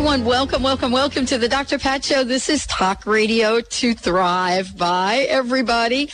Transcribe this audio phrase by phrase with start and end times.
[0.00, 1.78] Everyone, welcome, welcome, welcome to the Dr.
[1.78, 2.24] Pat Show.
[2.24, 6.08] This is Talk Radio to Thrive by everybody.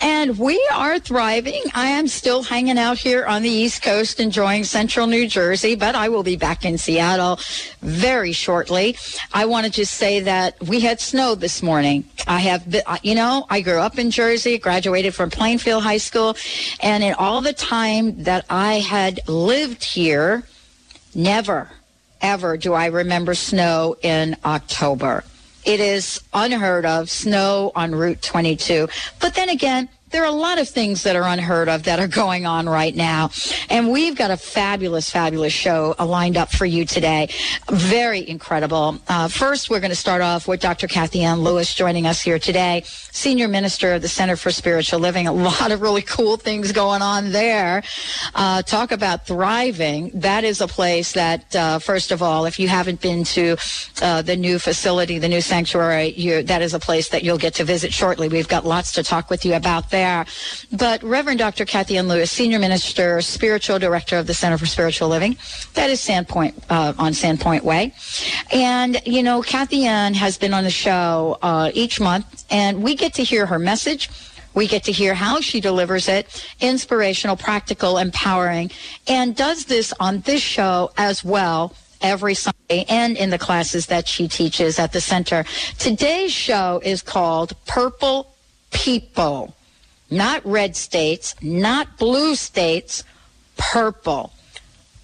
[0.00, 1.60] And we are thriving.
[1.74, 5.96] I am still hanging out here on the East Coast enjoying central New Jersey, but
[5.96, 7.40] I will be back in Seattle
[7.80, 8.96] very shortly.
[9.34, 12.04] I want to just say that we had snow this morning.
[12.28, 12.72] I have,
[13.02, 16.36] you know, I grew up in Jersey, graduated from Plainfield High School,
[16.78, 20.44] and in all the time that I had lived here,
[21.12, 21.68] never
[22.22, 25.24] ever do I remember snow in October.
[25.64, 28.88] It is unheard of, snow on Route 22.
[29.20, 32.06] But then again, there are a lot of things that are unheard of that are
[32.06, 33.30] going on right now.
[33.70, 37.30] And we've got a fabulous, fabulous show lined up for you today.
[37.70, 38.98] Very incredible.
[39.08, 40.86] Uh, first, we're going to start off with Dr.
[40.86, 45.26] Kathy Ann Lewis joining us here today, Senior Minister of the Center for Spiritual Living.
[45.26, 47.82] A lot of really cool things going on there.
[48.34, 50.10] Uh, talk about thriving.
[50.14, 53.56] That is a place that, uh, first of all, if you haven't been to
[54.02, 57.54] uh, the new facility, the new sanctuary, you, that is a place that you'll get
[57.54, 58.28] to visit shortly.
[58.28, 60.26] We've got lots to talk with you about there there.
[60.72, 61.64] But Reverend Dr.
[61.64, 65.36] Kathy Ann Lewis, Senior Minister, Spiritual Director of the Center for Spiritual Living,
[65.74, 67.94] that is Sandpoint uh, on Sandpoint Way.
[68.52, 72.94] And, you know, Kathy Ann has been on the show uh, each month, and we
[72.96, 74.10] get to hear her message.
[74.54, 76.26] We get to hear how she delivers it,
[76.60, 78.70] inspirational, practical, empowering,
[79.08, 84.08] and does this on this show as well every Sunday and in the classes that
[84.08, 85.44] she teaches at the center.
[85.78, 88.34] Today's show is called Purple
[88.72, 89.54] People
[90.12, 93.02] not red states, not blue states,
[93.56, 94.32] purple.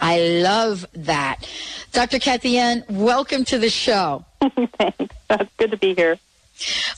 [0.01, 1.49] I love that.
[1.93, 2.19] Dr.
[2.19, 4.25] Kathy Ann, welcome to the show.
[4.79, 5.15] Thanks.
[5.29, 6.19] That's good to be here.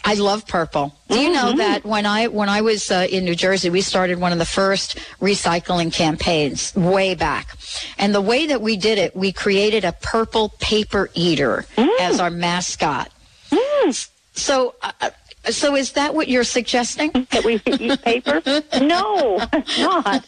[0.04, 0.94] I love purple.
[1.08, 1.58] Do you know mm-hmm.
[1.58, 4.46] that when I when I was uh, in New Jersey, we started one of the
[4.46, 7.58] first recycling campaigns way back,
[7.98, 12.00] and the way that we did it, we created a purple paper eater mm.
[12.00, 13.12] as our mascot.
[13.50, 14.08] Mm.
[14.32, 15.10] So uh,
[15.44, 17.10] so is that what you're suggesting?
[17.30, 18.42] that we eat paper?
[18.80, 19.38] no,
[19.78, 20.26] not.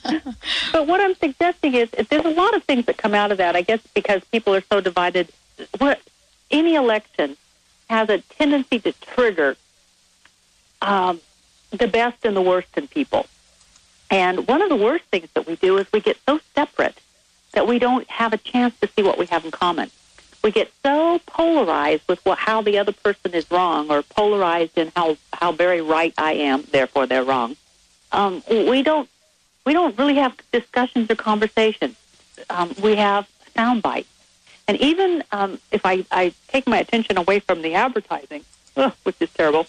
[0.72, 3.56] But what I'm suggesting is there's a lot of things that come out of that.
[3.56, 5.28] I guess because people are so divided.
[5.78, 6.00] What
[6.50, 7.36] any election
[7.90, 9.56] has a tendency to trigger
[10.80, 11.20] um,
[11.70, 13.26] the best and the worst in people.
[14.10, 16.98] And one of the worst things that we do is we get so separate
[17.52, 19.90] that we don't have a chance to see what we have in common
[20.42, 24.92] we get so polarized with what, how the other person is wrong, or polarized in
[24.96, 27.56] how how very right I am, therefore they're wrong.
[28.10, 29.08] Um, we don't
[29.64, 31.96] we don't really have discussions or conversations.
[32.50, 34.08] Um, we have sound bites,
[34.66, 38.44] and even um, if I, I take my attention away from the advertising,
[38.76, 39.66] ugh, which is terrible,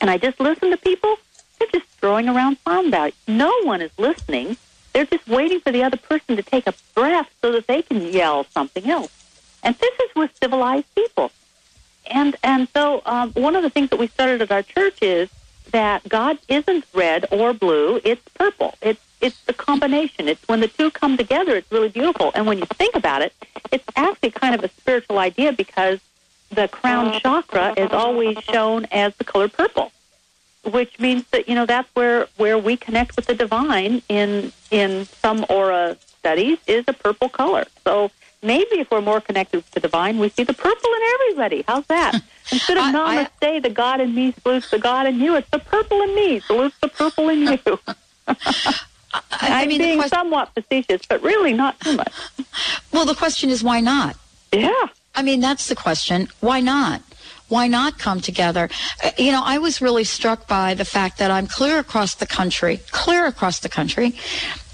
[0.00, 1.16] and I just listen to people,
[1.58, 3.16] they're just throwing around sound bites.
[3.26, 4.56] No one is listening.
[4.92, 8.02] They're just waiting for the other person to take a breath so that they can
[8.02, 9.12] yell something else.
[9.62, 11.30] And this is with civilized people.
[12.06, 15.28] And and so um, one of the things that we started at our church is
[15.70, 18.74] that God isn't red or blue; it's purple.
[18.80, 20.28] It's it's the combination.
[20.28, 22.32] It's when the two come together, it's really beautiful.
[22.34, 23.34] And when you think about it,
[23.70, 26.00] it's actually kind of a spiritual idea because
[26.50, 29.92] the crown chakra is always shown as the color purple,
[30.64, 35.04] which means that you know that's where where we connect with the divine in in
[35.04, 37.64] some aura studies is a purple color.
[37.84, 38.10] So
[38.42, 41.64] maybe if we're more connected to the divine, we see the purple in everybody.
[41.66, 42.14] How's that?
[42.52, 45.58] Instead of namaste, I, the God in me salutes the God in you, it's the
[45.58, 47.58] purple in me salutes the purple in you.
[49.32, 52.12] I, am mean, being question, somewhat facetious, but really not too much.
[52.92, 54.16] Well, the question is, why not?
[54.52, 54.86] Yeah.
[55.14, 56.28] I mean, that's the question.
[56.40, 57.02] Why not?
[57.48, 58.70] Why not come together?
[59.02, 62.26] Uh, you know, I was really struck by the fact that I'm clear across the
[62.26, 64.14] country, clear across the country,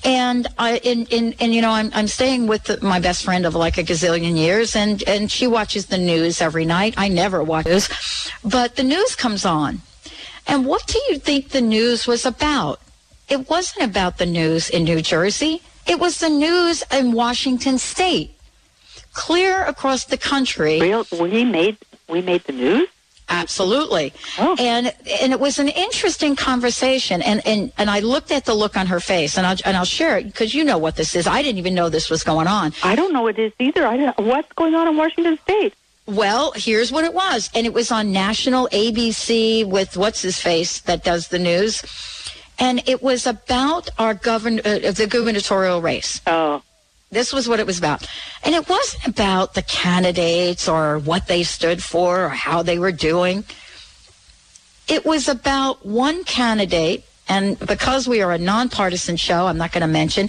[0.06, 3.44] and I, in, in, and you know, I'm, I'm staying with the, my best friend
[3.44, 6.94] of like a gazillion years and, and she watches the news every night.
[6.96, 7.88] I never watch news,
[8.44, 9.80] but the news comes on.
[10.46, 12.80] And what do you think the news was about?
[13.28, 15.60] It wasn't about the news in New Jersey.
[15.88, 18.30] It was the news in Washington state.
[19.12, 20.80] Clear across the country.
[20.80, 22.88] Real, we made, we made the news?
[23.28, 24.12] Absolutely.
[24.38, 24.54] Oh.
[24.58, 28.76] And and it was an interesting conversation and, and and I looked at the look
[28.76, 31.26] on her face and I'll and I'll share it because you know what this is.
[31.26, 32.72] I didn't even know this was going on.
[32.82, 33.86] I don't know what it is either.
[33.86, 35.74] I don't, what's going on in Washington state?
[36.06, 37.50] Well, here's what it was.
[37.52, 41.82] And it was on national ABC with what's his face that does the news.
[42.58, 46.20] And it was about our govern uh, the gubernatorial race.
[46.26, 46.62] Oh.
[47.10, 48.06] This was what it was about.
[48.44, 52.92] And it wasn't about the candidates or what they stood for or how they were
[52.92, 53.44] doing.
[54.88, 59.80] It was about one candidate and because we are a nonpartisan show, I'm not going
[59.82, 60.28] to mention,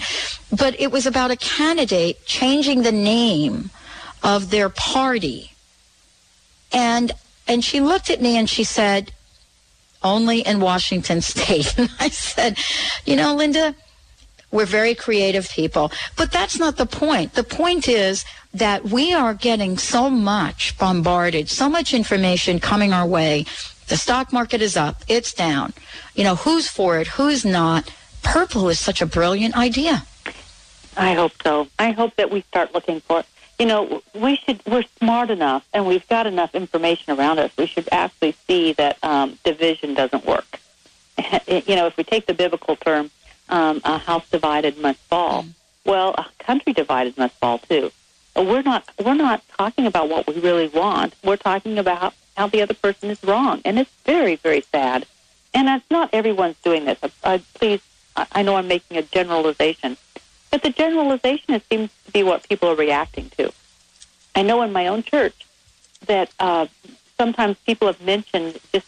[0.57, 3.69] but it was about a candidate changing the name
[4.23, 5.51] of their party.
[6.71, 7.11] And
[7.47, 9.11] and she looked at me and she said,
[10.03, 12.57] "Only in Washington state." And I said,
[13.05, 13.75] "You know, Linda,
[14.51, 17.33] we're very creative people, but that's not the point.
[17.33, 23.05] The point is that we are getting so much bombarded, so much information coming our
[23.05, 23.45] way
[23.87, 25.73] the stock market is up, it's down.
[26.13, 27.91] You know, who's for it, who's not.
[28.21, 30.05] Purple is such a brilliant idea.
[30.97, 31.67] I hope so.
[31.79, 33.25] I hope that we start looking for it.
[33.59, 34.61] You know, we should.
[34.67, 37.51] We're smart enough, and we've got enough information around us.
[37.57, 40.59] We should actually see that um, division doesn't work.
[41.47, 43.09] you know, if we take the biblical term,
[43.49, 45.43] um, a house divided must fall.
[45.43, 45.53] Mm.
[45.85, 47.91] Well, a country divided must fall too.
[48.35, 48.87] We're not.
[49.03, 51.15] We're not talking about what we really want.
[51.23, 53.61] We're talking about how the other person is wrong.
[53.65, 55.05] And it's very, very sad.
[55.53, 56.99] And that's not everyone's doing this.
[57.23, 57.81] I, please,
[58.15, 59.97] I know I'm making a generalization,
[60.51, 63.51] but the generalization seems to be what people are reacting to.
[64.35, 65.47] I know in my own church
[66.05, 66.67] that uh,
[67.17, 68.87] sometimes people have mentioned just,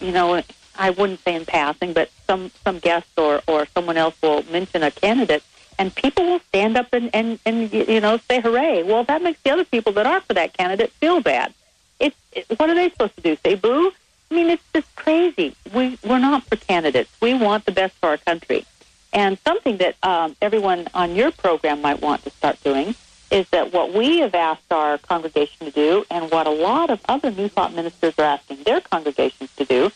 [0.00, 0.42] you know,
[0.76, 4.82] I wouldn't say in passing, but some some guest or or someone else will mention
[4.82, 5.42] a candidate,
[5.78, 8.82] and people will stand up and and and you know say hooray.
[8.82, 11.54] Well, that makes the other people that are for that candidate feel bad
[12.00, 13.36] it's it, what are they supposed to do?
[13.42, 13.92] Say boo?
[14.30, 15.54] I mean, it's just crazy.
[15.72, 17.10] We we're not for candidates.
[17.20, 18.66] We want the best for our country.
[19.12, 22.96] And something that um, everyone on your program might want to start doing
[23.30, 27.00] is that what we have asked our congregation to do, and what a lot of
[27.08, 29.90] other New Thought ministers are asking their congregations to do,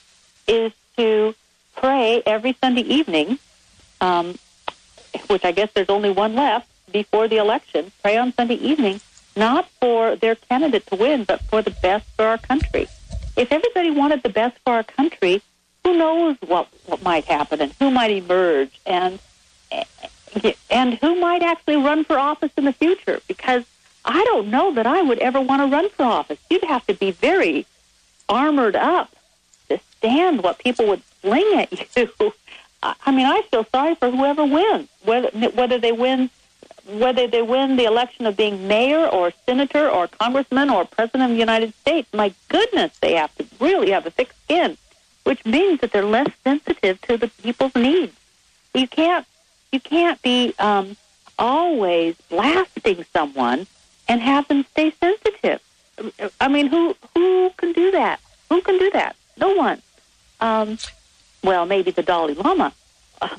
[0.49, 1.35] is to
[1.77, 3.39] pray every Sunday evening,
[4.01, 4.39] um,
[5.29, 7.93] which I guess there's only one left before the election.
[8.03, 9.01] Pray on Sunday evening
[9.37, 12.89] not for their candidate to win, but for the best for our country.
[13.37, 15.41] If everybody wanted the best for our country,
[15.85, 19.21] who knows what, what might happen and who might emerge and
[20.71, 23.21] and who might actually run for office in the future?
[23.27, 23.65] Because
[24.05, 26.39] I don't know that I would ever want to run for office.
[26.51, 27.67] You'd have to be very
[28.29, 29.15] armored up
[29.69, 32.33] to stand what people would fling at you.
[32.83, 36.31] I mean, I feel sorry for whoever wins, whether whether they win
[36.89, 41.31] whether they win the election of being mayor or senator or congressman or president of
[41.31, 44.79] the United States, my goodness, they have to really have a thick skin,
[45.25, 48.17] which means that they're less sensitive to the people's needs.
[48.75, 49.27] You can't
[49.73, 50.97] you can't be um,
[51.39, 53.67] always blasting someone
[54.09, 55.61] and have them stay sensitive.
[56.41, 58.21] I mean, who who can do that?
[58.49, 59.17] Who can do that?
[59.39, 59.83] No one.
[60.41, 60.79] Um,
[61.43, 62.73] well, maybe the Dalai Lama,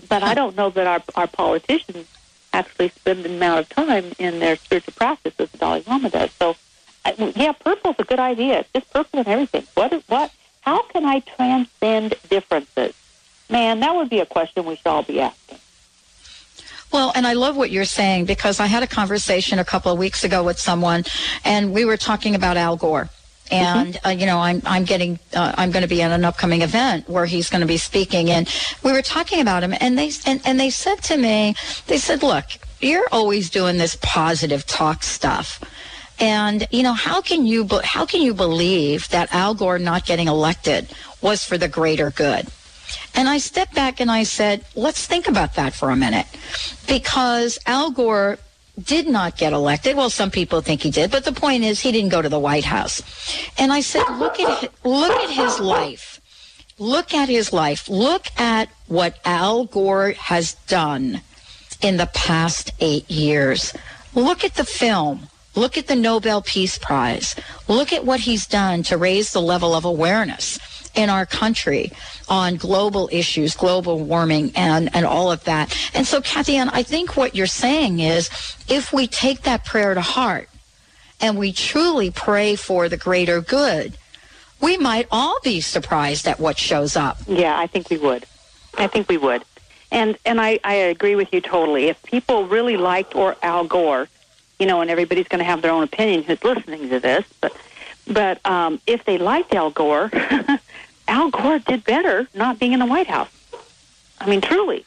[0.08, 2.08] but I don't know that our our politicians
[2.54, 6.32] actually spend an amount of time in their spiritual practice as the Dalai Lama does.
[6.32, 6.56] So,
[7.36, 8.60] yeah, purple is a good idea.
[8.60, 9.66] It's just purple and everything.
[9.76, 9.94] What?
[10.08, 10.32] What?
[10.62, 12.94] How can I transcend differences?
[13.50, 15.58] Man, that would be a question we should all be asking.
[16.92, 20.00] Well, and I love what you're saying because I had a conversation a couple of
[20.00, 21.06] weeks ago with someone,
[21.46, 23.10] and we were talking about Al Gore
[23.52, 24.08] and mm-hmm.
[24.08, 27.10] uh, you know I'm I'm getting uh, I'm going to be at an upcoming event
[27.10, 28.48] where he's going to be speaking, and
[28.84, 31.56] we were talking about him, and they and, and they said to me,
[31.88, 32.46] they said, look,
[32.82, 35.62] you're always doing this positive talk stuff.
[36.20, 40.28] And you know how can you how can you believe that Al Gore not getting
[40.28, 40.90] elected
[41.22, 42.48] was for the greater good?
[43.16, 46.28] And I stepped back and I said, let's think about that for a minute,
[46.88, 48.38] because Al Gore
[48.84, 49.96] did not get elected.
[49.96, 52.40] Well, some people think he did, but the point is he didn't go to the
[52.40, 53.02] White House.
[53.58, 56.22] And I said, look at look at his life.
[56.78, 57.90] Look at his life.
[57.90, 61.22] Look at what Al Gore has done
[61.82, 63.74] in the past 8 years.
[64.16, 65.28] Look at the film.
[65.56, 67.36] Look at the Nobel Peace Prize.
[67.68, 70.58] Look at what he's done to raise the level of awareness
[71.00, 71.94] in our country
[72.28, 75.74] on global issues, global warming, and, and all of that.
[75.94, 78.30] And so, Kathy Ann, I think what you're saying is
[78.68, 80.50] if we take that prayer to heart
[81.22, 83.98] and we truly pray for the greater good,
[84.60, 87.18] we might all be surprised at what shows up.
[87.28, 88.26] Yeah, I think we would.
[88.78, 89.46] I think we would.
[89.92, 91.86] And and I, I agree with you totally.
[91.86, 94.10] If people really liked or Al Gore,
[94.60, 97.56] you know, and everybody's going to have their own opinion who's listening to this, but
[98.06, 100.12] but um, if they liked Al Gore,
[101.10, 103.32] Al Gore did better not being in the White House.
[104.22, 104.86] I mean, truly.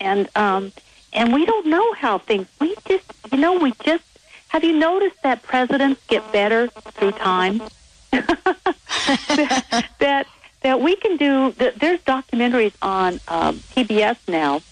[0.00, 0.72] And um,
[1.12, 2.46] and we don't know how things.
[2.58, 4.04] We just, you know, we just
[4.48, 7.62] have you noticed that presidents get better through time?
[8.10, 10.26] that,
[10.60, 11.52] that we can do.
[11.52, 14.62] That there's documentaries on um, PBS now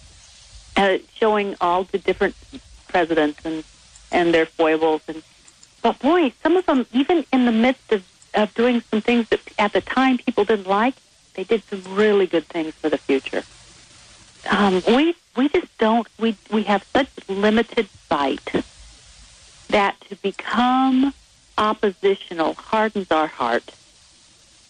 [0.76, 2.34] uh, showing all the different
[2.88, 3.64] presidents and
[4.12, 5.22] and their foibles and
[5.82, 9.40] but boy, some of them even in the midst of of doing some things that
[9.58, 10.94] at the time people didn't like,
[11.34, 13.42] they did some really good things for the future.
[14.48, 18.64] Um, we we just don't we we have such limited sight
[19.68, 21.14] that to become
[21.58, 23.74] oppositional hardens our heart,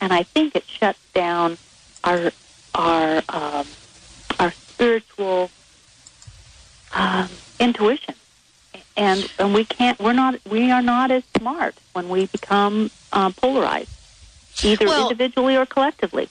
[0.01, 1.57] and I think it shuts down
[2.05, 2.33] our
[2.75, 3.67] our um,
[4.39, 5.51] our spiritual
[6.93, 8.15] um, intuition,
[9.01, 13.31] and and we can't we're not we are not as smart when we become uh,
[13.31, 13.91] polarized,
[14.63, 16.29] either Well- individually or collectively.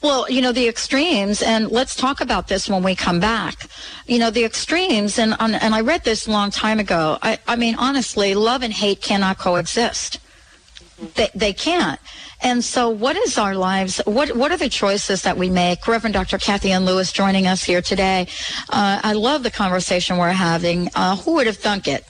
[0.00, 3.70] Well, you know, the extremes, and let's talk about this when we come back.
[4.06, 7.16] You know, the extremes, and, and and I read this a long time ago.
[7.22, 10.18] I, I mean, honestly, love and hate cannot coexist.
[11.14, 11.98] They, they can't.
[12.44, 14.02] And so, what is our lives?
[14.04, 15.88] What What are the choices that we make?
[15.88, 16.36] Reverend Dr.
[16.36, 18.26] Kathy Ann Lewis joining us here today.
[18.68, 20.90] Uh, I love the conversation we're having.
[20.94, 22.04] Uh, who would have thunk it?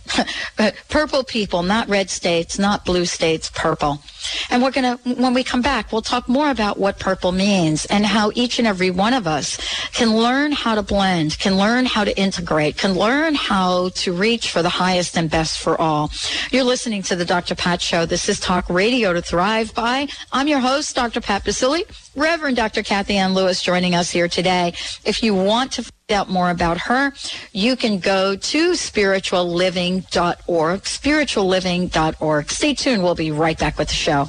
[0.88, 4.02] purple people, not red states, not blue states, purple.
[4.50, 8.04] And we're to, when we come back, we'll talk more about what purple means and
[8.04, 9.58] how each and every one of us
[9.92, 14.50] can learn how to blend, can learn how to integrate, can learn how to reach
[14.50, 16.10] for the highest and best for all.
[16.50, 17.54] You're listening to the Dr.
[17.54, 18.06] Pat Show.
[18.06, 20.08] This is Talk Radio to Thrive By.
[20.32, 21.20] I'm your host, Dr.
[21.20, 21.82] Pat Baccili.
[22.16, 22.82] Reverend Dr.
[22.82, 24.74] Kathy Ann Lewis joining us here today.
[25.04, 27.12] If you want to find out more about her,
[27.52, 32.50] you can go to spiritualliving.org, spiritualliving.org.
[32.50, 33.02] Stay tuned.
[33.02, 34.28] We'll be right back with the show.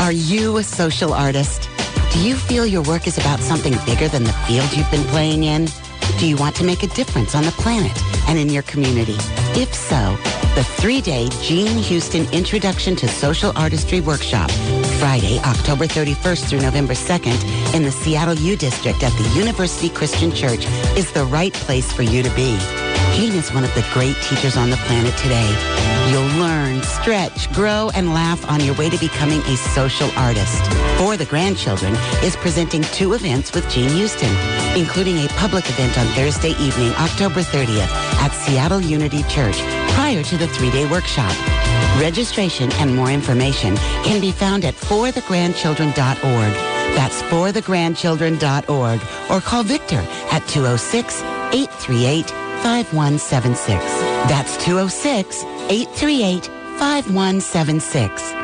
[0.00, 1.68] Are you a social artist?
[2.12, 5.44] Do you feel your work is about something bigger than the field you've been playing
[5.44, 5.68] in?
[6.18, 7.96] Do you want to make a difference on the planet
[8.28, 9.16] and in your community?
[9.56, 10.16] If so,
[10.54, 14.50] the three-day Jean Houston Introduction to Social Artistry Workshop,
[14.98, 20.32] Friday, October 31st through November 2nd in the Seattle U District at the University Christian
[20.32, 20.64] Church
[20.96, 22.93] is the right place for you to be.
[23.14, 25.48] Jean is one of the great teachers on the planet today.
[26.10, 30.66] You'll learn, stretch, grow, and laugh on your way to becoming a social artist.
[30.98, 31.94] For the Grandchildren
[32.24, 34.34] is presenting two events with Jean Houston,
[34.76, 39.60] including a public event on Thursday evening, October 30th at Seattle Unity Church
[39.94, 41.32] prior to the three-day workshop.
[42.00, 46.52] Registration and more information can be found at forthegrandchildren.org.
[46.96, 53.84] That's forthegrandchildren.org or call Victor at 206 838 5176.
[54.26, 56.46] That's 206 838
[56.78, 58.43] 5176.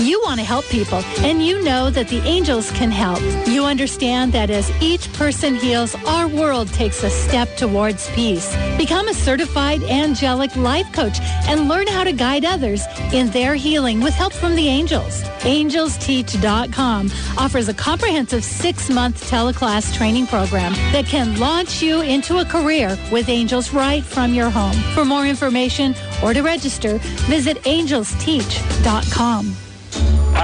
[0.00, 3.18] You want to help people, and you know that the angels can help.
[3.48, 8.54] You understand that as each person heals, our world takes a step towards peace.
[8.76, 12.82] Become a certified angelic life coach and learn how to guide others
[13.14, 15.22] in their healing with help from the angels.
[15.46, 22.98] AngelsTeach.com offers a comprehensive six-month teleclass training program that can launch you into a career
[23.10, 24.76] with angels right from your home.
[24.94, 26.98] For more information or to register,
[27.28, 29.56] visit angelsteach.com.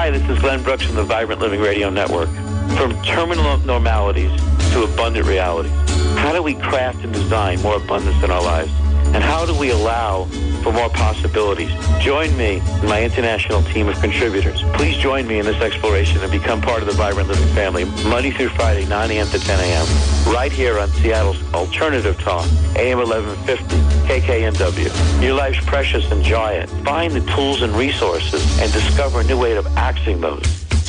[0.03, 2.29] Hi, this is Glenn Brooks from the Vibrant Living Radio Network.
[2.77, 4.33] From terminal abnormalities
[4.73, 5.71] to abundant realities.
[6.19, 8.73] How do we craft and design more abundance in our lives?
[9.15, 10.25] And how do we allow
[10.65, 11.71] for more possibilities?
[12.01, 14.65] Join me and my international team of contributors.
[14.73, 18.33] Please join me in this exploration and become part of the Vibrant Living family Monday
[18.33, 19.29] through Friday, 9 a.m.
[19.29, 20.35] to 10 a.m.
[20.35, 22.45] Right here on Seattle's Alternative Talk,
[22.75, 25.23] AM 1150, KKNW.
[25.23, 26.13] Your life's precious.
[26.13, 26.69] Enjoy it.
[26.85, 30.62] Find the tools and resources and discover a new way of accessing those.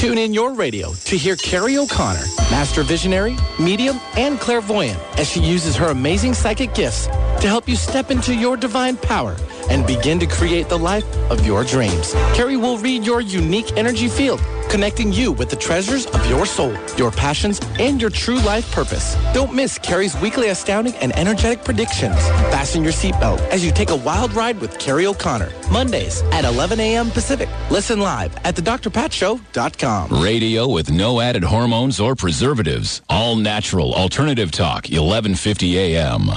[0.00, 5.40] Tune in your radio to hear Carrie O'Connor, master visionary, medium, and clairvoyant, as she
[5.40, 9.36] uses her amazing psychic gifts to help you step into your divine power
[9.70, 12.12] and begin to create the life of your dreams.
[12.34, 16.74] Carrie will read your unique energy field, connecting you with the treasures of your soul,
[16.96, 19.16] your passions, and your true life purpose.
[19.32, 22.16] Don't miss Carrie's weekly astounding and energetic predictions.
[22.52, 25.50] Fasten your seatbelt as you take a wild ride with Carrie O'Connor.
[25.70, 27.10] Mondays at 11 a.m.
[27.10, 27.48] Pacific.
[27.70, 30.22] Listen live at thedrpatshow.com.
[30.22, 33.02] Radio with no added hormones or preservatives.
[33.08, 36.30] All natural alternative talk, 1150 AM.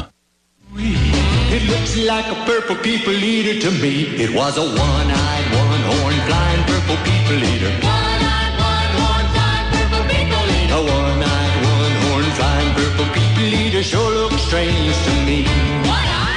[1.54, 4.06] It looks like a purple people eater to me.
[4.18, 7.70] It was a one-eyed, one-horn, flying purple people eater.
[7.70, 10.74] One-eyed, one-horn, flying purple people eater.
[10.74, 15.46] A one-eyed, one-horn, flying purple people eater sure looks strange to me.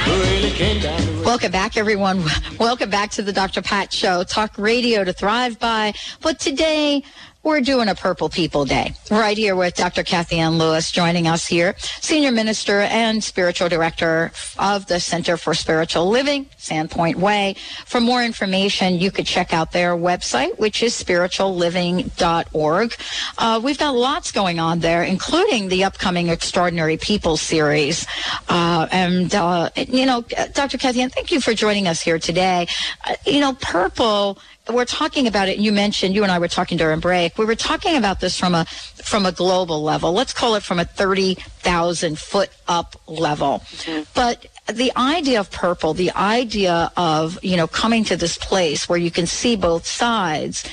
[0.05, 2.23] Really came down to Welcome back, everyone.
[2.59, 3.63] Welcome back to the Dr.
[3.63, 5.93] Pat Show, talk radio to thrive by.
[6.21, 7.03] But today,
[7.47, 10.03] we're doing a Purple People Day right here with Dr.
[10.03, 15.53] Kathy Ann Lewis joining us here, Senior Minister and Spiritual Director of the Center for
[15.53, 17.55] Spiritual Living, Sandpoint Way.
[17.85, 22.95] For more information, you could check out their website, which is spiritualliving.org.
[23.37, 28.05] Uh, we've got lots going on there, including the upcoming Extraordinary People series.
[28.49, 30.77] Uh, and, uh, you know, Dr.
[30.77, 32.67] Kathy Ann, thank you for joining us here today.
[33.05, 34.37] Uh, you know, purple
[34.69, 35.57] we're talking about it.
[35.57, 37.37] You mentioned you and I were talking during break.
[37.37, 40.13] We were talking about this from a from a global level.
[40.13, 43.59] Let's call it from a thirty thousand foot up level.
[43.59, 44.03] Mm-hmm.
[44.13, 48.99] But the idea of purple, the idea of you know coming to this place where
[48.99, 50.63] you can see both sides.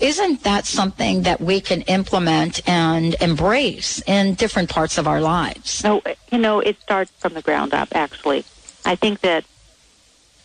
[0.00, 5.84] Isn't that something that we can implement and embrace in different parts of our lives?
[5.84, 8.44] No, you know, it starts from the ground up, actually.
[8.84, 9.44] I think that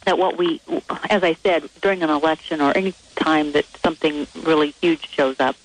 [0.08, 0.62] that what we,
[1.10, 5.58] as I said, during an election or any time that something really huge shows up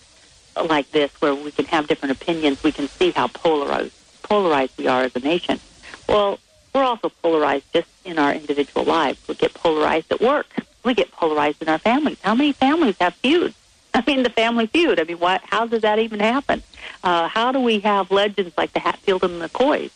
[0.57, 3.95] like this, where we can have different opinions, we can see how polarized
[4.25, 5.61] polarized we are as a nation.
[6.09, 6.41] Well,
[6.75, 9.21] we're also polarized just in our individual lives.
[9.29, 10.49] We get polarized at work.
[10.83, 12.19] We get polarized in our families.
[12.23, 13.55] How many families have feuds?
[13.95, 14.99] I mean, the family feud.
[14.99, 15.43] I mean, what?
[15.45, 16.65] How does that even happen?
[17.05, 19.91] Uh, how do we have legends like the Hatfield and McCoys?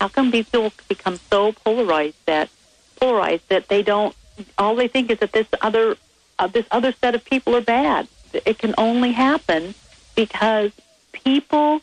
[0.00, 2.50] How come people become so polarized that
[2.96, 4.14] polarized that they don't.
[4.58, 5.96] All they think is that this other
[6.38, 8.08] uh, this other set of people are bad.
[8.32, 9.74] It can only happen
[10.14, 10.72] because
[11.12, 11.80] people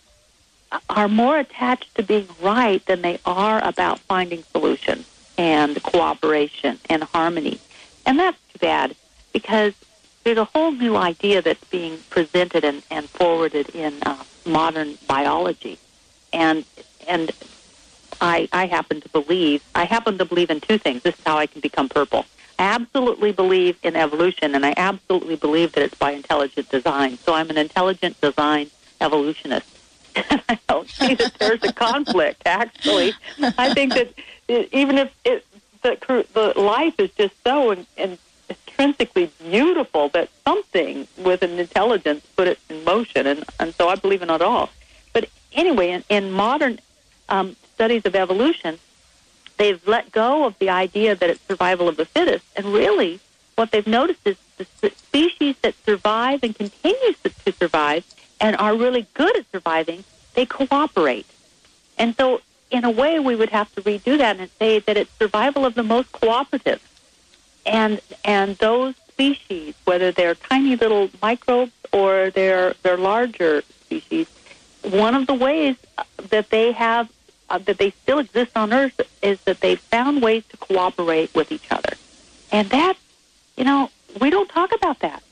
[0.90, 7.04] are more attached to being right than they are about finding solutions and cooperation and
[7.04, 7.60] harmony.
[8.06, 8.96] And that's too bad
[9.32, 9.74] because
[10.24, 15.78] there's a whole new idea that's being presented and, and forwarded in uh, modern biology.
[16.32, 16.66] And
[17.08, 17.32] and
[18.22, 21.04] I, I happen to believe, I happen to believe in two things.
[21.04, 22.26] This is how I can become purple.
[22.60, 27.18] I absolutely believe in evolution, and I absolutely believe that it's by intelligent design.
[27.18, 28.70] So I'm an intelligent design
[29.02, 29.68] evolutionist.
[30.16, 33.14] I don't see that there's a conflict, actually.
[33.58, 34.14] I think that
[34.72, 35.46] even if it,
[35.82, 38.18] the, the life is just so in, in
[38.50, 43.96] intrinsically beautiful that something with an intelligence put it in motion, and, and so I
[43.96, 44.70] believe in it all.
[45.14, 46.80] But anyway, in, in modern
[47.30, 48.80] um, studies of evolution,
[49.58, 52.46] they've let go of the idea that it's survival of the fittest.
[52.56, 53.20] And really,
[53.56, 58.06] what they've noticed is the species that survive and continue to survive
[58.40, 60.04] and are really good at surviving,
[60.36, 61.26] they cooperate.
[61.98, 65.12] And so, in a way, we would have to redo that and say that it's
[65.18, 66.82] survival of the most cooperative.
[67.66, 74.28] And and those species, whether they're tiny little microbes or they're they're larger species,
[74.82, 75.76] one of the ways
[76.30, 77.10] that they have
[77.50, 81.52] uh, that they still exist on Earth is that they found ways to cooperate with
[81.52, 81.94] each other,
[82.52, 82.96] and that,
[83.58, 85.24] you know, we don't talk about that.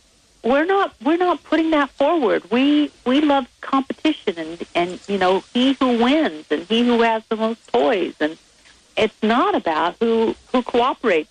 [0.44, 2.50] We're not we're not putting that forward.
[2.50, 7.24] We we love competition and and you know he who wins and he who has
[7.30, 8.38] the most toys and
[8.98, 11.30] it's not about who who cooperates.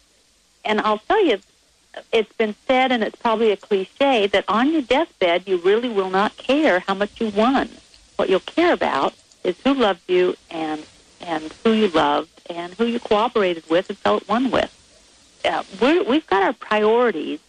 [0.65, 1.41] And I'll tell you,
[2.13, 6.11] it's been said, and it's probably a cliche, that on your deathbed you really will
[6.11, 7.69] not care how much you won.
[8.17, 10.85] What you'll care about is who loved you and
[11.21, 14.75] and who you loved and who you cooperated with and felt one with.
[15.45, 17.41] Uh, we're, we've got our priorities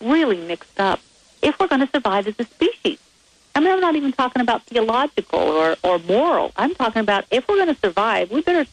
[0.00, 1.00] really mixed up
[1.42, 2.98] if we're going to survive as a species.
[3.54, 6.52] I mean, I'm not even talking about theological or, or moral.
[6.56, 8.68] I'm talking about if we're going to survive, we better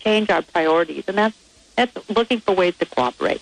[0.00, 1.36] change our priorities, and that's
[1.74, 3.40] that's looking for ways to cooperate.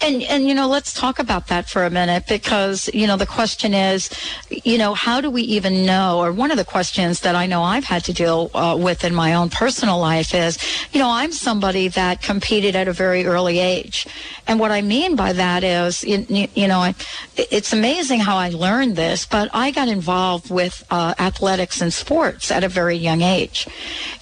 [0.00, 3.26] And and you know, let's talk about that for a minute because you know the
[3.26, 4.10] question is,
[4.50, 6.18] you know, how do we even know?
[6.18, 9.14] Or one of the questions that I know I've had to deal uh, with in
[9.14, 10.58] my own personal life is,
[10.92, 14.06] you know, I'm somebody that competed at a very early age,
[14.46, 16.92] and what I mean by that is, you, you know,
[17.36, 22.50] it's amazing how I learned this, but I got involved with uh, athletics and sports
[22.50, 23.66] at a very young age,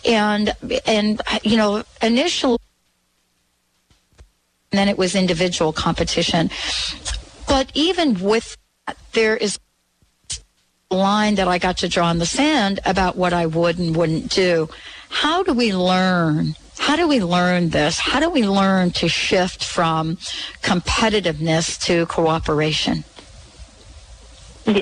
[0.05, 0.55] and
[0.87, 2.59] and you know, initially
[4.77, 6.51] then it was individual competition.
[7.47, 8.57] But even with
[8.87, 9.59] that, there is
[10.91, 14.31] line that I got to draw in the sand about what I would and wouldn't
[14.31, 14.69] do.
[15.11, 16.55] How do we learn?
[16.79, 17.99] How do we learn this?
[17.99, 20.17] How do we learn to shift from
[20.63, 23.05] competitiveness to cooperation?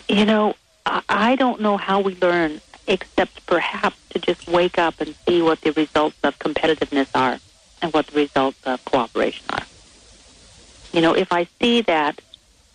[0.08, 0.54] You know,
[1.08, 5.60] I don't know how we learn except perhaps to just wake up and see what
[5.60, 7.38] the results of competitiveness are.
[7.82, 9.66] and what the results of cooperation are.
[10.92, 12.20] You know, if I see that,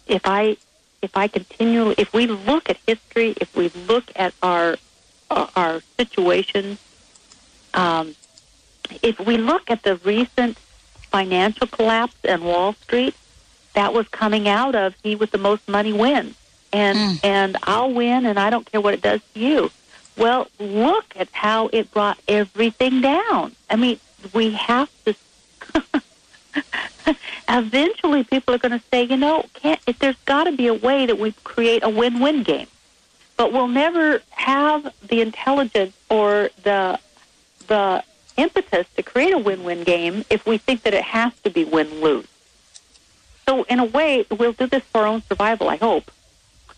[0.07, 0.57] if I
[1.01, 4.77] if I continually, if we look at history, if we look at our
[5.29, 6.79] our, our situations,
[7.73, 8.15] um,
[9.01, 10.57] if we look at the recent
[11.11, 13.13] financial collapse in Wall Street,
[13.73, 16.35] that was coming out of he with the most money wins,
[16.73, 17.19] and Mm.
[17.23, 19.71] and I'll win, and I don't care what it does to you.
[20.17, 23.55] Well, look at how it brought everything down.
[23.69, 23.99] I mean,
[24.33, 25.15] we have to.
[27.49, 30.73] Eventually, people are going to say, you know, can't, if there's got to be a
[30.73, 32.67] way that we create a win-win game,
[33.35, 36.99] but we'll never have the intelligence or the
[37.67, 38.01] the
[38.37, 42.27] impetus to create a win-win game if we think that it has to be win-lose.
[43.45, 45.69] So, in a way, we'll do this for our own survival.
[45.69, 46.11] I hope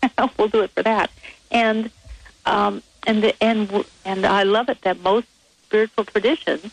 [0.38, 1.10] we'll do it for that,
[1.50, 1.90] and
[2.46, 5.26] um, and the, and and I love it that most
[5.64, 6.72] spiritual traditions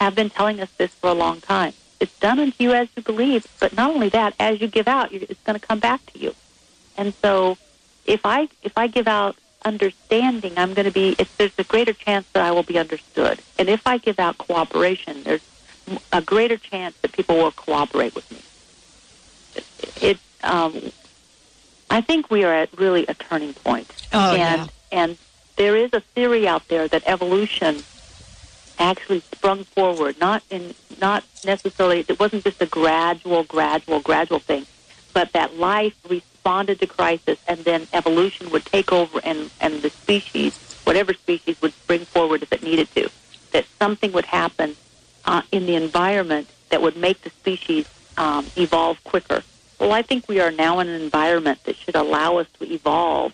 [0.00, 1.72] have been telling us this for a long time.
[2.00, 5.12] It's done unto you as you believe, but not only that, as you give out,
[5.12, 6.34] it's going to come back to you.
[6.96, 7.58] And so,
[8.06, 11.16] if I if I give out understanding, I'm going to be.
[11.18, 13.40] It's, there's a greater chance that I will be understood.
[13.58, 15.42] And if I give out cooperation, there's
[16.12, 18.38] a greater chance that people will cooperate with me.
[19.56, 20.02] It.
[20.02, 20.92] it um,
[21.90, 23.90] I think we are at really a turning point.
[24.12, 24.66] Oh, and yeah.
[24.92, 25.18] and
[25.56, 27.82] there is a theory out there that evolution
[28.78, 34.66] actually sprung forward, not in not necessarily it wasn't just a gradual, gradual, gradual thing,
[35.12, 39.90] but that life responded to crisis and then evolution would take over and, and the
[39.90, 43.08] species, whatever species would spring forward if it needed to.
[43.52, 44.76] That something would happen
[45.24, 47.86] uh, in the environment that would make the species
[48.16, 49.42] um, evolve quicker.
[49.78, 53.32] Well, I think we are now in an environment that should allow us to evolve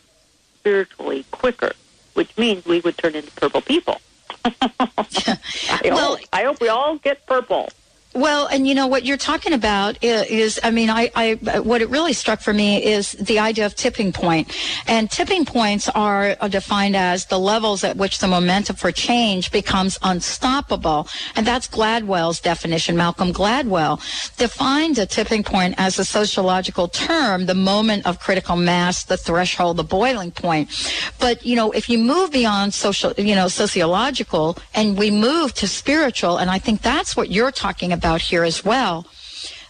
[0.56, 1.72] spiritually quicker,
[2.14, 4.00] which means we would turn into purple people.
[4.44, 7.68] I, Well- hope, I hope we all get purple.
[8.14, 11.90] Well, and you know what you're talking about is, I mean, I, I, what it
[11.90, 14.56] really struck for me is the idea of tipping point.
[14.86, 19.98] And tipping points are defined as the levels at which the momentum for change becomes
[20.04, 21.08] unstoppable.
[21.34, 22.96] And that's Gladwell's definition.
[22.96, 23.98] Malcolm Gladwell
[24.36, 29.76] defined a tipping point as a sociological term, the moment of critical mass, the threshold,
[29.76, 30.70] the boiling point.
[31.18, 35.66] But, you know, if you move beyond social, you know, sociological and we move to
[35.66, 39.06] spiritual, and I think that's what you're talking about here as well,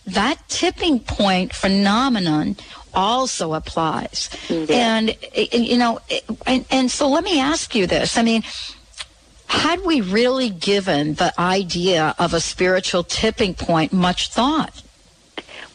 [0.06, 2.56] that tipping point phenomenon
[2.92, 4.28] also applies.
[4.48, 6.00] And, eh, eh, you know,
[6.46, 8.16] and, and so let me ask you this.
[8.18, 8.42] I mean,
[9.46, 14.82] had we really given the idea of a spiritual tipping point much thought?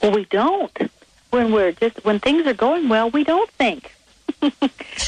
[0.01, 0.91] Well, we don't.
[1.31, 3.93] When we're just when things are going well, we don't think.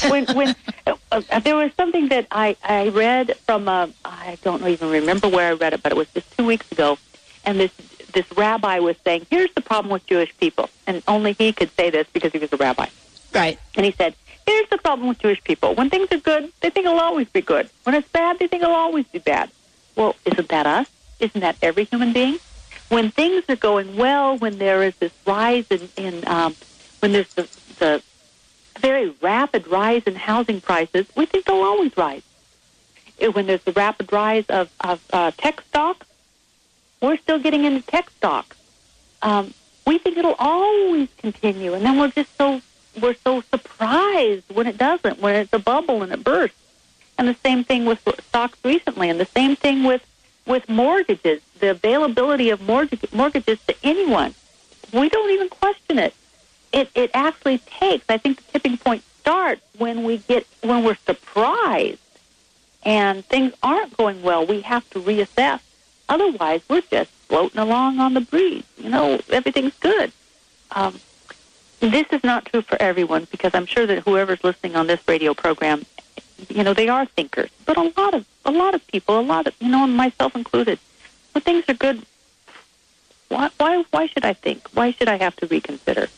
[0.08, 0.54] when when
[0.86, 5.28] uh, uh, there was something that I I read from a, I don't even remember
[5.28, 6.98] where I read it, but it was just two weeks ago,
[7.44, 7.72] and this
[8.12, 11.90] this rabbi was saying, "Here's the problem with Jewish people," and only he could say
[11.90, 12.86] this because he was a rabbi.
[13.34, 13.58] Right.
[13.76, 14.14] And he said,
[14.46, 15.74] Here's the problem with Jewish people.
[15.74, 17.68] When things are good, they think it'll always be good.
[17.84, 19.50] When it's bad, they think it'll always be bad.
[19.94, 20.88] Well, isn't that us?
[21.20, 22.38] Isn't that every human being?
[22.88, 26.56] When things are going well, when there is this rise in, in um,
[27.00, 28.02] when there's the, the
[28.80, 32.22] very rapid rise in housing prices, we think they'll always rise.
[33.32, 36.06] When there's the rapid rise of, of uh, tech stocks,
[37.02, 38.56] we're still getting into tech stocks.
[39.20, 39.52] Um,
[39.86, 42.62] we think it'll always continue, and then we're just so
[43.00, 46.56] we're so surprised when it doesn't, when it's a bubble and it bursts.
[47.18, 50.06] And the same thing with stocks recently, and the same thing with
[50.46, 54.34] with mortgages, the availability of mortgage, mortgages to anyone.
[54.92, 56.14] We don't even question it.
[56.72, 58.04] It it actually takes.
[58.08, 61.98] I think the tipping point starts when we get when we're surprised
[62.84, 64.46] and things aren't going well.
[64.46, 65.60] We have to reassess.
[66.12, 68.64] Otherwise, we're just floating along on the breeze.
[68.76, 70.12] You know, everything's good.
[70.72, 71.00] Um,
[71.80, 75.32] this is not true for everyone because I'm sure that whoever's listening on this radio
[75.32, 75.86] program,
[76.50, 77.48] you know, they are thinkers.
[77.64, 80.78] But a lot of a lot of people, a lot of you know, myself included,
[81.32, 82.04] when things are good,
[83.28, 84.68] why why why should I think?
[84.74, 86.08] Why should I have to reconsider?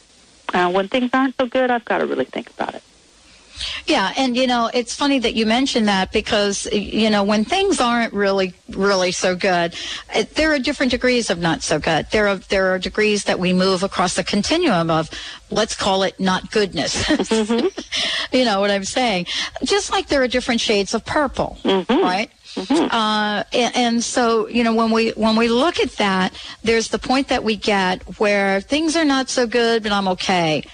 [0.52, 2.82] Uh, when things aren't so good, I've got to really think about it.
[3.86, 7.80] Yeah, and you know, it's funny that you mentioned that because you know, when things
[7.80, 9.74] aren't really really so good,
[10.14, 12.06] it, there are different degrees of not so good.
[12.10, 15.10] There are there are degrees that we move across the continuum of
[15.50, 17.04] let's call it not goodness.
[17.04, 18.36] Mm-hmm.
[18.36, 19.26] you know what I'm saying?
[19.62, 22.02] Just like there are different shades of purple, mm-hmm.
[22.02, 22.30] right?
[22.54, 22.94] Mm-hmm.
[22.94, 26.98] Uh, and, and so you know when we when we look at that, there's the
[26.98, 30.64] point that we get where things are not so good, but I'm okay.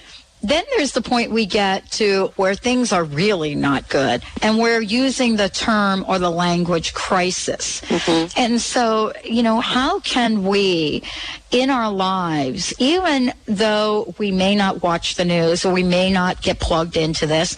[0.43, 4.81] Then there's the point we get to where things are really not good and we're
[4.81, 7.83] using the term or the language crisis.
[7.83, 8.41] Mm-hmm.
[8.41, 11.03] And so, you know, how can we
[11.51, 16.41] in our lives, even though we may not watch the news or we may not
[16.41, 17.57] get plugged into this,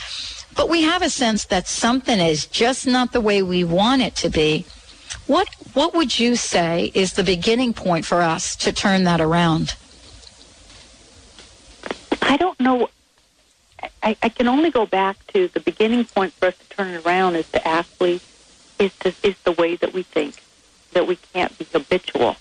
[0.54, 4.14] but we have a sense that something is just not the way we want it
[4.16, 4.66] to be.
[5.26, 9.74] What what would you say is the beginning point for us to turn that around?
[12.22, 12.88] I don't know.
[14.02, 17.04] I, I can only go back to the beginning point for us to turn it
[17.04, 18.20] around is to actually
[18.78, 20.42] is to, is the way that we think
[20.92, 22.36] that we can't be habitual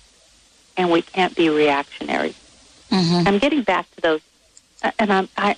[0.78, 2.36] and we can't be reactionary.
[2.89, 3.28] Mm-hmm.
[3.28, 4.22] I'm getting back to those,
[5.00, 5.56] and I'm I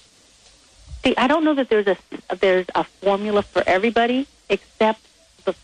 [1.04, 1.16] see.
[1.18, 1.98] I don't know that there's a
[2.36, 5.02] there's a formula for everybody, except
[5.46, 5.56] the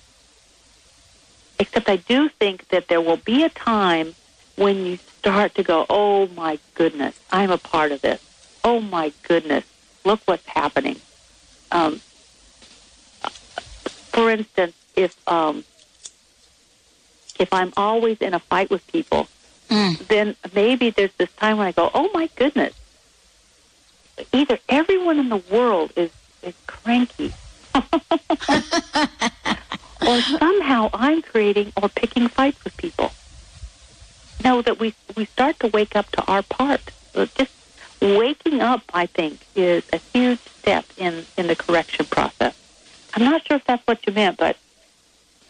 [1.59, 4.15] except I do think that there will be a time
[4.55, 8.21] when you start to go, oh my goodness, I'm a part of this.
[8.63, 9.63] Oh my goodness,
[10.05, 10.99] look what's happening.
[11.71, 12.01] Um,
[14.11, 15.63] for instance, if um,
[17.39, 19.27] if I'm always in a fight with people,
[19.69, 19.97] Mm.
[20.07, 22.73] then maybe there's this time when I go, oh my goodness,
[24.33, 26.09] either everyone in the world is
[26.41, 27.31] is cranky,
[30.05, 33.11] or somehow I'm creating or picking fights with people.
[34.43, 36.91] No, that we we start to wake up to our part.
[38.69, 42.53] Up, I think, is a huge step in in the correction process.
[43.15, 44.57] I'm not sure if that's what you meant, but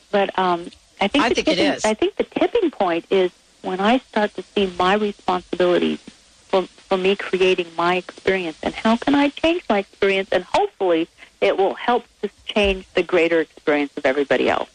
[0.09, 0.69] but um,
[1.01, 1.83] I think I the think tipping, is.
[1.83, 3.29] I think the tipping point is
[3.61, 5.99] when I start to see my responsibilities
[6.47, 11.09] for for me creating my experience and how can I change my experience and hopefully
[11.41, 14.69] it will help to change the greater experience of everybody else.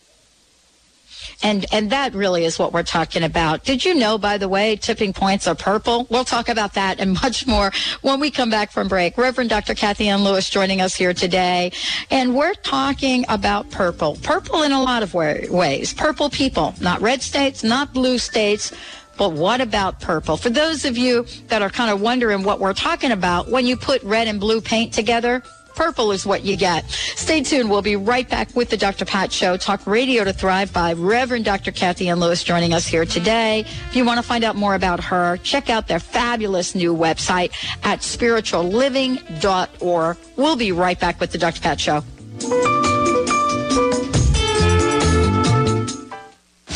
[1.45, 3.65] And and that really is what we're talking about.
[3.65, 6.07] Did you know, by the way, tipping points are purple?
[6.09, 9.19] We'll talk about that and much more when we come back from break.
[9.19, 9.75] Reverend Dr.
[9.75, 11.71] Kathy Ann Lewis joining us here today.
[12.11, 14.17] And we're talking about purple.
[14.23, 15.93] Purple in a lot of wa- ways.
[15.93, 18.73] Purple people, not red states, not blue states.
[19.19, 20.39] But what about purple?
[20.39, 23.77] For those of you that are kind of wondering what we're talking about, when you
[23.77, 25.43] put red and blue paint together,
[25.75, 26.89] Purple is what you get.
[26.91, 27.71] Stay tuned.
[27.71, 29.05] We'll be right back with the Dr.
[29.05, 29.57] Pat Show.
[29.57, 31.73] Talk Radio to Thrive by Reverend Dr.
[31.73, 33.61] Kathy Ann Lewis joining us here today.
[33.61, 37.53] If you want to find out more about her, check out their fabulous new website
[37.83, 40.17] at spiritualliving.org.
[40.37, 41.61] We'll be right back with the Dr.
[41.61, 42.03] Pat Show.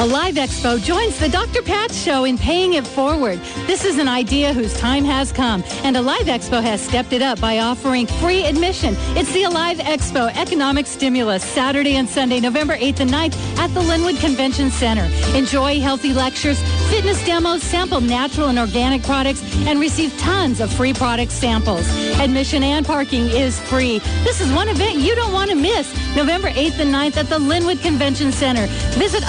[0.00, 1.61] Alive Expo joins the Dr.
[1.61, 3.40] Pat Show in paying it forward.
[3.66, 7.40] This is an idea whose time has come, and Alive Expo has stepped it up
[7.40, 8.94] by offering free admission.
[9.16, 13.80] It's the Alive Expo Economic Stimulus, Saturday and Sunday, November 8th and 9th at the
[13.80, 15.02] Lynnwood Convention Center.
[15.37, 20.92] Enjoy healthy lectures, fitness demos, sample natural and organic products, and receive tons of free
[20.92, 21.88] product samples.
[22.20, 23.98] Admission and parking is free.
[24.22, 25.92] This is one event you don't want to miss.
[26.14, 28.66] November 8th and 9th at the Lynnwood Convention Center.
[28.96, 29.28] Visit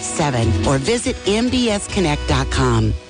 [0.00, 3.09] 888-398-9287 or visit mbsconnect.com.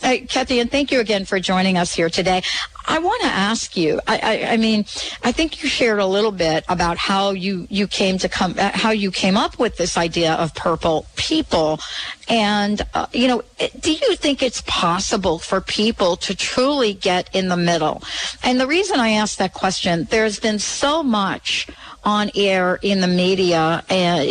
[0.03, 2.43] Uh, Kathy, and thank you again for joining us here today.
[2.87, 4.01] I want to ask you.
[4.07, 4.85] I, I, I, mean,
[5.23, 8.71] I think you shared a little bit about how you you came to come, uh,
[8.75, 11.81] how you came up with this idea of purple people,
[12.29, 13.43] and uh, you know,
[13.81, 18.03] do you think it's possible for people to truly get in the middle?
[18.43, 21.69] And the reason I ask that question, there's been so much
[22.05, 24.25] on air in the media uh,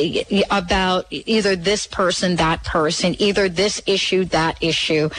[0.50, 5.10] about either this person, that person, either this issue, that issue.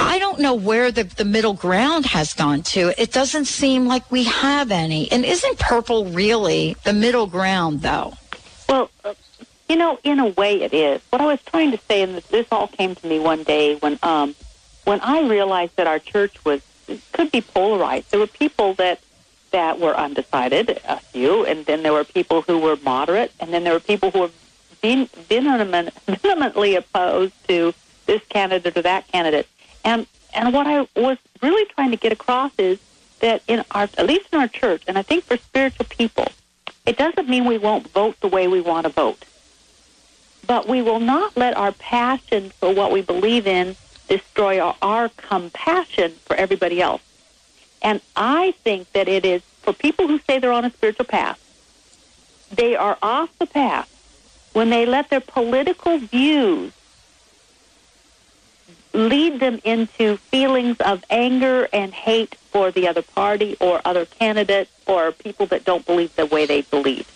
[0.00, 2.92] I don't know where the, the middle ground has gone to.
[3.00, 5.10] It doesn't seem like we have any.
[5.12, 8.14] And isn't purple really the middle ground, though?
[8.68, 9.14] Well, uh,
[9.68, 11.02] you know, in a way it is.
[11.10, 13.98] What I was trying to say, and this, all came to me one day when,
[14.02, 14.34] um,
[14.84, 16.62] when I realized that our church was
[17.12, 18.10] could be polarized.
[18.10, 19.00] There were people that
[19.52, 23.64] that were undecided, a few, and then there were people who were moderate, and then
[23.64, 24.30] there were people who were
[24.82, 27.74] vehemently opposed to
[28.06, 29.48] this candidate or that candidate.
[29.84, 32.78] And and what I was really trying to get across is
[33.20, 36.26] that in our, at least in our church, and I think for spiritual people,
[36.86, 39.24] it doesn't mean we won't vote the way we want to vote,
[40.46, 43.76] but we will not let our passion for what we believe in
[44.08, 47.02] destroy our, our compassion for everybody else.
[47.82, 51.38] And I think that it is for people who say they're on a spiritual path,
[52.50, 53.88] they are off the path
[54.52, 56.72] when they let their political views
[58.92, 64.70] lead them into feelings of anger and hate for the other party or other candidates
[64.86, 67.06] or people that don't believe the way they believe.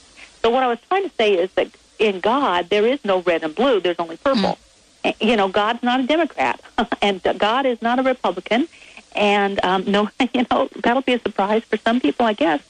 [0.42, 3.42] So what I was trying to say is that in God there is no red
[3.42, 4.58] and blue, there's only purple.
[5.04, 5.14] Mm.
[5.20, 6.60] You know, God's not a Democrat
[7.02, 8.68] and God is not a Republican
[9.14, 12.60] and um, no, you know that'll be a surprise for some people, I guess.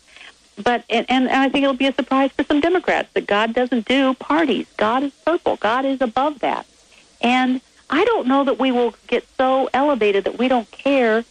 [0.62, 3.86] But and, and I think it'll be a surprise for some Democrats that God doesn't
[3.86, 4.66] do parties.
[4.76, 5.56] God is purple.
[5.56, 6.66] God is above that.
[7.20, 11.24] And I don't know that we will get so elevated that we don't care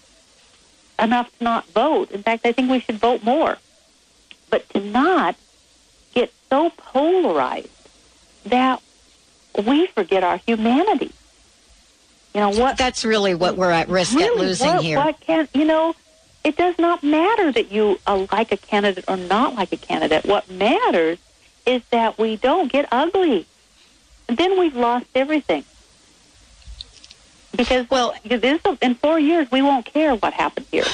[1.00, 2.12] enough to not vote.
[2.12, 3.58] In fact, I think we should vote more.
[4.50, 5.36] But to not
[6.14, 7.70] get so polarized
[8.46, 8.82] that
[9.66, 11.12] we forget our humanity.
[12.34, 12.78] You know what?
[12.78, 14.98] That's really what we're at risk really, at losing what, here.
[14.98, 15.96] What can you know?
[16.44, 20.26] It does not matter that you uh, like a candidate or not like a candidate.
[20.26, 21.18] What matters
[21.66, 23.46] is that we don't get ugly.
[24.28, 25.64] And then we've lost everything.
[27.56, 30.86] Because well, this in four years we won't care what happened here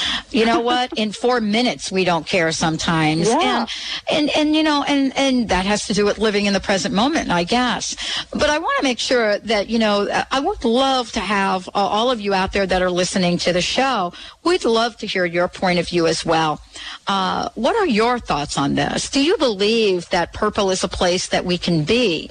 [0.30, 0.92] you know what?
[0.96, 3.28] In four minutes, we don't care sometimes.
[3.28, 3.66] Yeah.
[4.10, 6.60] And, and, and, you know, and, and that has to do with living in the
[6.60, 7.96] present moment, I guess.
[8.30, 11.70] But I want to make sure that, you know, I would love to have uh,
[11.74, 14.12] all of you out there that are listening to the show.
[14.44, 16.60] We'd love to hear your point of view as well.
[17.06, 19.10] Uh, what are your thoughts on this?
[19.10, 22.30] Do you believe that purple is a place that we can be?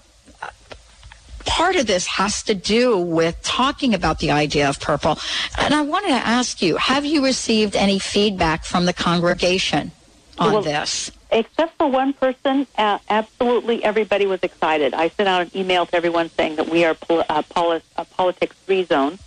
[1.45, 5.17] part of this has to do with talking about the idea of purple.
[5.57, 9.91] And I wanted to ask you, have you received any feedback from the congregation
[10.37, 11.11] on well, this?
[11.31, 14.93] Except for one person, uh, absolutely everybody was excited.
[14.93, 18.05] I sent out an email to everyone saying that we are pol- uh, poli- a
[18.05, 19.19] politics free zone.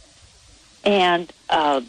[0.84, 1.82] And uh,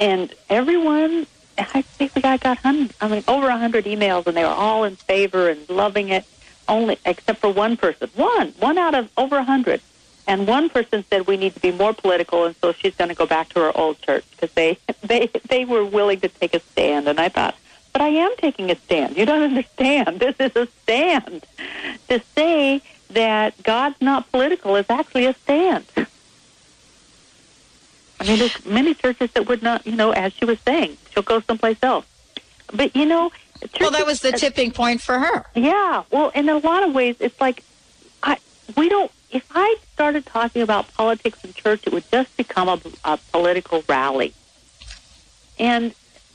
[0.00, 1.26] and everyone,
[1.58, 4.84] I think I got hundred, I mean over a hundred emails, and they were all
[4.84, 6.24] in favor and loving it.
[6.68, 9.80] Only except for one person, one, one out of over a hundred,
[10.26, 13.14] and one person said we need to be more political, and so she's going to
[13.14, 16.60] go back to her old church because they they they were willing to take a
[16.60, 17.56] stand, and I thought.
[17.92, 19.16] But I am taking a stand.
[19.16, 20.20] You don't understand.
[20.20, 21.44] This is a stand.
[22.08, 25.84] To say that God's not political is actually a stand.
[28.22, 31.24] I mean, there's many churches that would not, you know, as she was saying, she'll
[31.24, 32.06] go someplace else.
[32.72, 33.30] But, you know,
[33.80, 35.44] well, that was the tipping point for her.
[35.54, 36.04] Yeah.
[36.10, 37.62] Well, in a lot of ways, it's like,
[38.22, 38.38] I,
[38.76, 42.80] we don't, if I started talking about politics in church, it would just become a,
[43.04, 44.34] a political rally.
[45.58, 45.94] And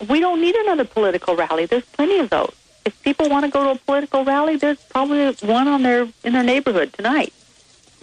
[0.10, 1.66] we don't need another political rally.
[1.66, 2.54] There's plenty of those.
[2.86, 6.34] If people want to go to a political rally, there's probably one on their in
[6.34, 7.34] their neighborhood tonight.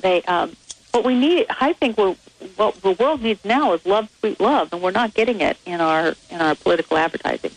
[0.00, 0.56] They, um,
[0.90, 2.16] what we need, I think, we're,
[2.56, 5.80] what the world needs now is love, sweet love, and we're not getting it in
[5.80, 7.52] our in our political advertising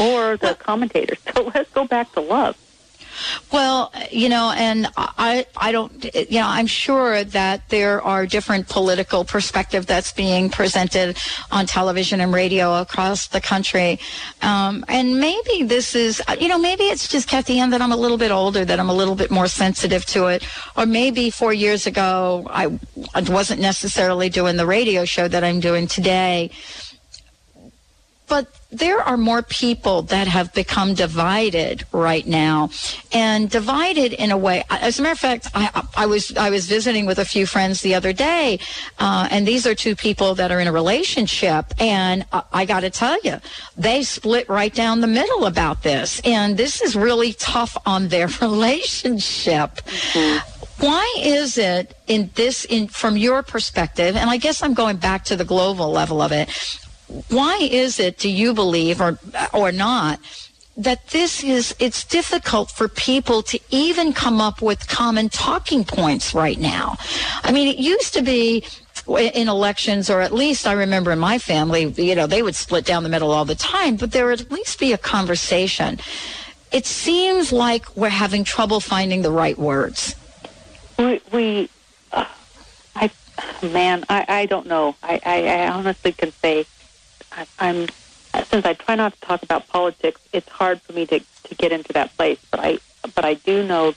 [0.00, 1.18] or the commentators.
[1.34, 2.56] So let's go back to love.
[3.52, 8.68] Well, you know, and I, I don't, you know, I'm sure that there are different
[8.68, 11.18] political perspective that's being presented
[11.50, 13.98] on television and radio across the country.
[14.42, 18.18] Um, and maybe this is, you know, maybe it's just Kathianne that I'm a little
[18.18, 20.46] bit older, that I'm a little bit more sensitive to it.
[20.76, 22.78] Or maybe four years ago, I,
[23.14, 26.50] I wasn't necessarily doing the radio show that I'm doing today.
[28.28, 32.70] But there are more people that have become divided right now.
[33.12, 36.66] And divided in a way as a matter of fact i, I was i was
[36.66, 38.58] visiting with a few friends the other day
[38.98, 42.80] uh, and these are two people that are in a relationship and i, I got
[42.80, 43.36] to tell you
[43.76, 46.20] they split right down the middle about this.
[46.24, 49.70] And this is really tough on their relationship.
[49.76, 50.84] Mm-hmm.
[50.84, 55.24] why is it in this in from your perspective and i guess i'm going back
[55.24, 56.48] to the global level of it
[57.28, 59.18] why is it, do you believe, or
[59.52, 60.20] or not,
[60.76, 66.34] that this is it's difficult for people to even come up with common talking points
[66.34, 66.96] right now?
[67.42, 68.64] I mean, it used to be
[69.08, 72.84] in elections, or at least I remember in my family, you know, they would split
[72.84, 75.98] down the middle all the time, but there would at least be a conversation.
[76.70, 80.14] It seems like we're having trouble finding the right words.
[80.98, 81.70] We, we
[82.12, 82.26] uh,
[82.94, 83.10] I,
[83.62, 84.94] man, I, I don't know.
[85.02, 86.66] I, I, I honestly can say
[87.38, 87.86] I, I'm
[88.44, 91.72] since I try not to talk about politics, it's hard for me to to get
[91.72, 92.38] into that place.
[92.50, 92.78] But I
[93.14, 93.94] but I do know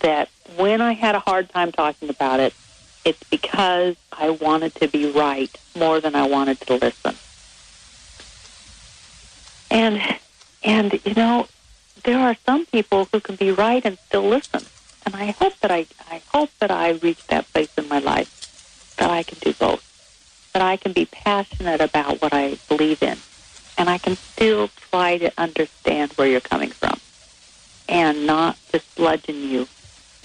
[0.00, 2.54] that when I had a hard time talking about it,
[3.04, 7.16] it's because I wanted to be right more than I wanted to listen.
[9.70, 10.00] And
[10.62, 11.48] and you know,
[12.04, 14.64] there are some people who can be right and still listen.
[15.04, 18.94] And I hope that I I hope that I reach that place in my life
[18.96, 19.91] that I can do both
[20.52, 23.18] that I can be passionate about what I believe in,
[23.78, 27.00] and I can still try to understand where you're coming from,
[27.88, 29.68] and not just bludgeon you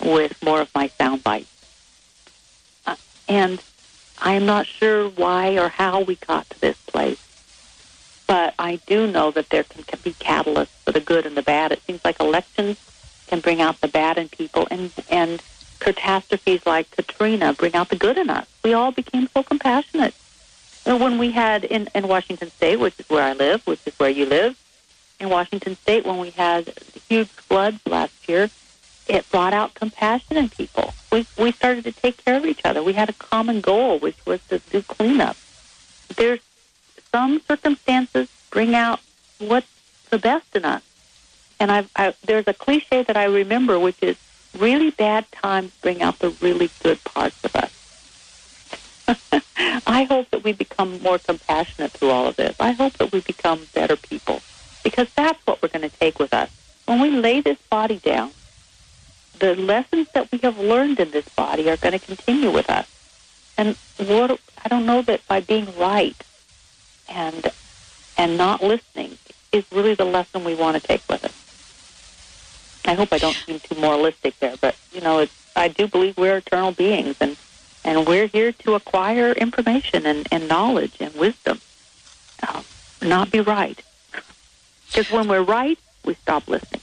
[0.03, 1.47] with more of my sound bites.
[2.85, 2.95] Uh,
[3.27, 3.61] and
[4.17, 7.19] I'm not sure why or how we got to this place,
[8.27, 11.41] but I do know that there can, can be catalysts for the good and the
[11.41, 11.71] bad.
[11.71, 12.77] It seems like elections
[13.27, 15.41] can bring out the bad in people, and and
[15.79, 18.47] catastrophes like Katrina bring out the good in us.
[18.63, 20.13] We all became so compassionate.
[20.85, 24.09] When we had in, in Washington State, which is where I live, which is where
[24.09, 24.57] you live,
[25.19, 26.73] in Washington State, when we had
[27.09, 28.49] huge floods last year,
[29.07, 30.93] it brought out compassion in people.
[31.11, 32.83] We we started to take care of each other.
[32.83, 35.37] We had a common goal, which was to do cleanup.
[36.15, 36.39] There's
[37.11, 38.99] some circumstances bring out
[39.39, 39.67] what's
[40.09, 40.83] the best in us,
[41.59, 44.17] and I've, I, there's a cliche that I remember, which is
[44.59, 47.71] really bad times bring out the really good parts of us.
[49.87, 52.55] I hope that we become more compassionate through all of this.
[52.59, 54.41] I hope that we become better people
[54.83, 56.49] because that's what we're going to take with us.
[56.85, 58.31] When we lay this body down,
[59.39, 62.87] the lessons that we have learned in this body are going to continue with us.
[63.57, 66.15] And what I don't know that by being right
[67.09, 67.51] and
[68.17, 69.17] and not listening
[69.51, 71.31] is really the lesson we want to take with us.
[72.87, 76.17] I hope I don't seem too moralistic there, but you know, it's, I do believe
[76.17, 77.37] we're eternal beings, and
[77.83, 81.61] and we're here to acquire information and, and knowledge and wisdom,
[82.43, 82.63] uh,
[83.01, 83.81] not be right.
[84.93, 86.81] Because when we're right, we stop listening.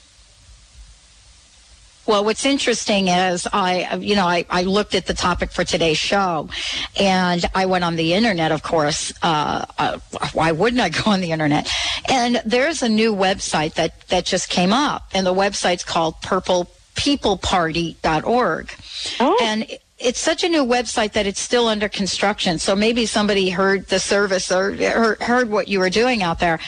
[2.07, 5.97] Well, what's interesting is I, you know, I, I looked at the topic for today's
[5.97, 6.51] show
[6.99, 9.11] and I went on the internet, of course.
[9.23, 9.99] Uh, uh,
[10.33, 11.69] why wouldn't I go on the internet?
[12.09, 18.75] And there's a new website that, that just came up and the website's called purplepeopleparty.org.
[19.21, 19.39] Oh.
[19.43, 19.67] And
[19.99, 22.59] it's such a new website that it's still under construction.
[22.59, 26.61] So maybe somebody heard the service or heard, heard what you were doing out there.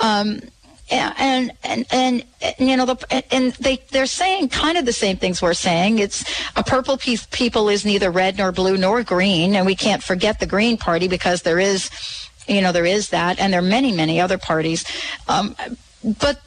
[0.00, 0.38] Um,
[0.90, 2.24] and and and,
[2.58, 5.98] you know the, and they they're saying kind of the same things we're saying.
[5.98, 6.24] It's
[6.56, 10.46] a purple people is neither red nor blue nor green, and we can't forget the
[10.46, 11.90] Green Party because there is,
[12.46, 14.84] you know, there is that, and there are many many other parties.
[15.28, 15.56] Um,
[16.20, 16.40] but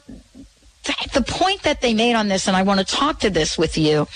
[0.84, 3.58] th- the point that they made on this, and I want to talk to this
[3.58, 4.06] with you.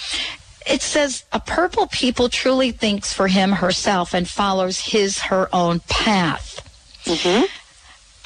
[0.65, 5.81] It says a purple people truly thinks for him herself and follows his her own
[5.89, 6.61] path.
[7.05, 7.47] Mm-hmm.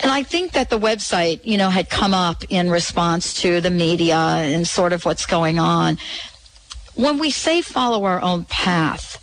[0.03, 3.71] And I think that the website, you know, had come up in response to the
[3.71, 5.99] media and sort of what's going on.
[6.95, 9.23] When we say follow our own path,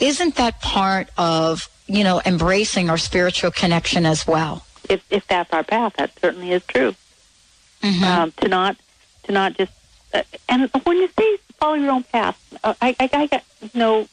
[0.00, 4.64] isn't that part of, you know, embracing our spiritual connection as well?
[4.88, 6.94] If, if that's our path, that certainly is true.
[7.82, 8.04] Mm-hmm.
[8.04, 8.76] Um, to not,
[9.24, 9.72] to not just,
[10.14, 14.08] uh, and when you say follow your own path, uh, I, I, I got, know,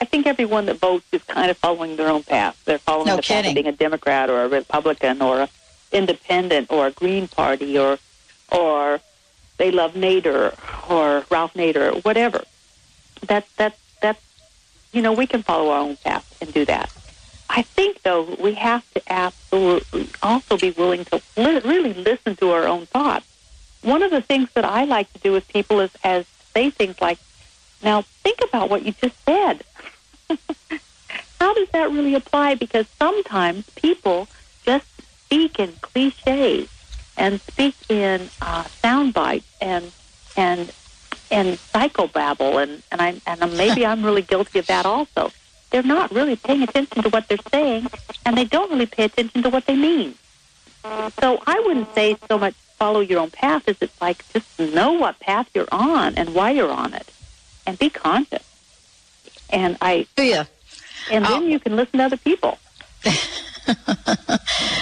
[0.00, 2.60] I think everyone that votes is kind of following their own path.
[2.64, 5.48] They're following No the path of being a Democrat or a Republican or a
[5.92, 7.98] independent or a Green Party or
[8.50, 9.00] or
[9.58, 10.54] they love Nader
[10.90, 12.44] or Ralph Nader or whatever.
[13.26, 14.22] That that that's
[14.92, 16.90] you know we can follow our own path and do that.
[17.50, 22.52] I think though we have to absolutely also be willing to li- really listen to
[22.52, 23.26] our own thoughts.
[23.82, 27.00] One of the things that I like to do with people is as say things
[27.00, 27.18] like,
[27.82, 29.62] "Now think about what you just said."
[31.40, 32.54] How does that really apply?
[32.54, 34.28] Because sometimes people
[34.64, 34.86] just
[35.24, 36.68] speak in cliches
[37.16, 39.92] and speak in uh, sound bites and
[40.36, 40.72] and
[41.30, 45.32] and psychobabble, and and I and maybe I'm really guilty of that also.
[45.70, 47.86] They're not really paying attention to what they're saying,
[48.26, 50.14] and they don't really pay attention to what they mean.
[51.20, 54.92] So I wouldn't say so much follow your own path as it's like just know
[54.92, 57.08] what path you're on and why you're on it,
[57.66, 58.44] and be conscious.
[59.52, 60.44] And I yeah,
[61.10, 61.46] and then oh.
[61.46, 62.58] you can listen to other people.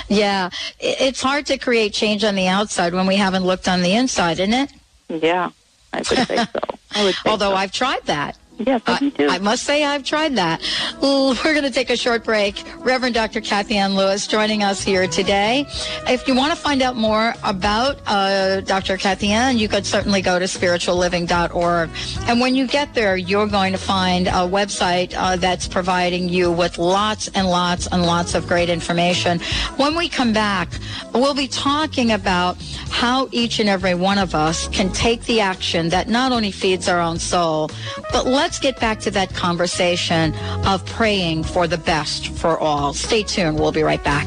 [0.08, 0.48] Yeah,
[0.80, 4.40] it's hard to create change on the outside when we haven't looked on the inside,
[4.40, 4.72] isn't it?
[5.08, 5.50] Yeah,
[5.92, 7.04] I would say so.
[7.04, 8.36] Would say Although I've tried that.
[8.58, 10.60] Yes, I, I must say I've tried that.
[11.00, 12.64] We're going to take a short break.
[12.78, 13.40] Reverend Dr.
[13.40, 15.64] Kathianne Lewis joining us here today.
[16.08, 18.96] If you want to find out more about uh, Dr.
[18.96, 21.90] Kathianne, you could certainly go to spiritualliving.org.
[22.26, 26.50] And when you get there, you're going to find a website uh, that's providing you
[26.50, 29.38] with lots and lots and lots of great information.
[29.76, 30.68] When we come back,
[31.14, 32.56] we'll be talking about
[32.90, 36.88] how each and every one of us can take the action that not only feeds
[36.88, 37.70] our own soul,
[38.10, 40.34] but let's get back to that conversation
[40.64, 42.94] of praying for the best for all.
[42.94, 43.60] Stay tuned.
[43.60, 44.26] We'll be right back.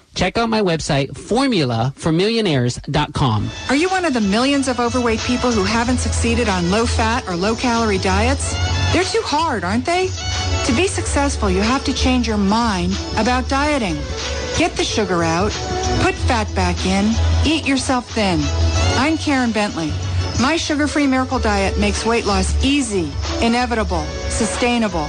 [0.13, 3.49] Check out my website, formulaformillionaires.com.
[3.69, 7.27] Are you one of the millions of overweight people who haven't succeeded on low fat
[7.27, 8.53] or low calorie diets?
[8.93, 10.09] They're too hard, aren't they?
[10.65, 13.95] To be successful, you have to change your mind about dieting.
[14.57, 15.51] Get the sugar out,
[16.01, 17.13] put fat back in,
[17.45, 18.39] eat yourself thin.
[18.97, 19.93] I'm Karen Bentley.
[20.41, 25.07] My sugar-free miracle diet makes weight loss easy, inevitable, sustainable.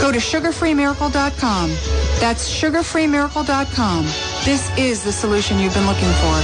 [0.00, 1.70] Go to sugarfreemiracle.com.
[2.20, 4.29] That's sugarfreemiracle.com.
[4.44, 6.36] This is the solution you've been looking for.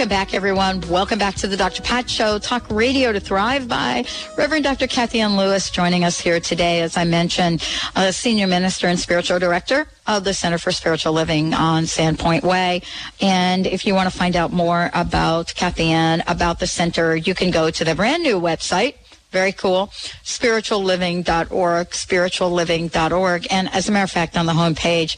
[0.07, 0.79] Welcome back, everyone.
[0.87, 1.81] Welcome back to the Dr.
[1.81, 4.05] Pat Show, Talk Radio to Thrive by
[4.37, 4.87] Reverend Dr.
[4.87, 7.61] Kathianne Lewis joining us here today, as I mentioned,
[7.93, 12.83] a senior minister and spiritual director of the Center for Spiritual Living on Sandpoint Way.
[13.19, 17.51] And if you want to find out more about Kathianne, about the center, you can
[17.51, 18.93] go to the brand new website.
[19.31, 19.87] Very cool.
[20.23, 23.47] Spiritualliving.org, spiritualliving.org.
[23.51, 25.17] And as a matter of fact, on the homepage,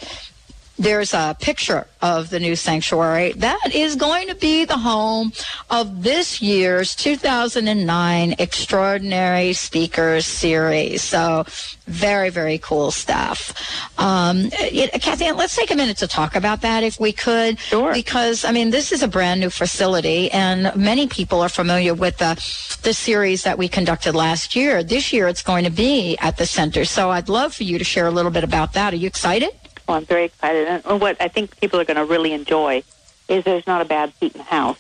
[0.79, 3.33] there's a picture of the new sanctuary.
[3.33, 5.33] That is going to be the home
[5.69, 11.01] of this year's 2009 Extraordinary Speakers Series.
[11.01, 11.43] So
[11.85, 13.53] very, very cool stuff.
[13.99, 17.59] Um, it, Kathy, let's take a minute to talk about that if we could.
[17.59, 17.93] Sure.
[17.93, 22.17] Because, I mean, this is a brand new facility and many people are familiar with
[22.19, 22.35] the,
[22.83, 24.81] the series that we conducted last year.
[24.81, 26.85] This year it's going to be at the center.
[26.85, 28.93] So I'd love for you to share a little bit about that.
[28.93, 29.49] Are you excited?
[29.89, 30.67] Well, I'm very excited.
[30.67, 32.83] And what I think people are going to really enjoy
[33.27, 34.77] is there's not a bad seat in the house.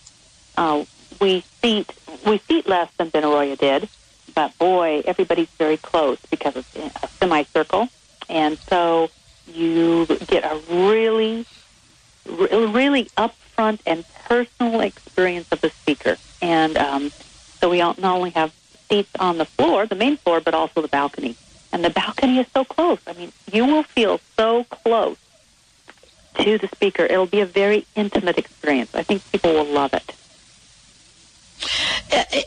[0.55, 0.85] Uh,
[1.19, 1.91] we seat
[2.27, 3.89] we seat less than Benaroya did,
[4.35, 7.89] but boy, everybody's very close because it's a semicircle,
[8.29, 9.09] and so
[9.51, 11.43] you get a really,
[12.27, 16.17] really upfront and personal experience of the speaker.
[16.39, 17.09] And um,
[17.59, 18.53] so we not only have
[18.87, 21.35] seats on the floor, the main floor, but also the balcony.
[21.71, 22.99] And the balcony is so close.
[23.05, 25.17] I mean, you will feel so close
[26.39, 27.03] to the speaker.
[27.03, 28.95] It'll be a very intimate experience.
[28.95, 30.15] I think people will love it.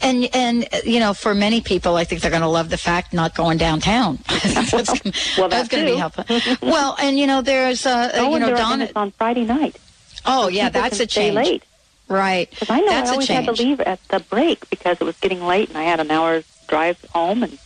[0.03, 3.13] And and you know, for many people, I think they're going to love the fact
[3.13, 4.19] not going downtown.
[4.45, 4.73] that's,
[5.39, 6.25] well, that's going to be helpful.
[6.63, 9.77] well, and you know, there's uh, oh, you know, Donna on Friday night.
[10.25, 11.37] Oh so yeah, that's a change.
[11.37, 11.63] Late.
[12.09, 12.51] Right.
[12.51, 15.17] Because I know that's I always had to leave at the break because it was
[15.19, 17.59] getting late and I had an hour's drive home, and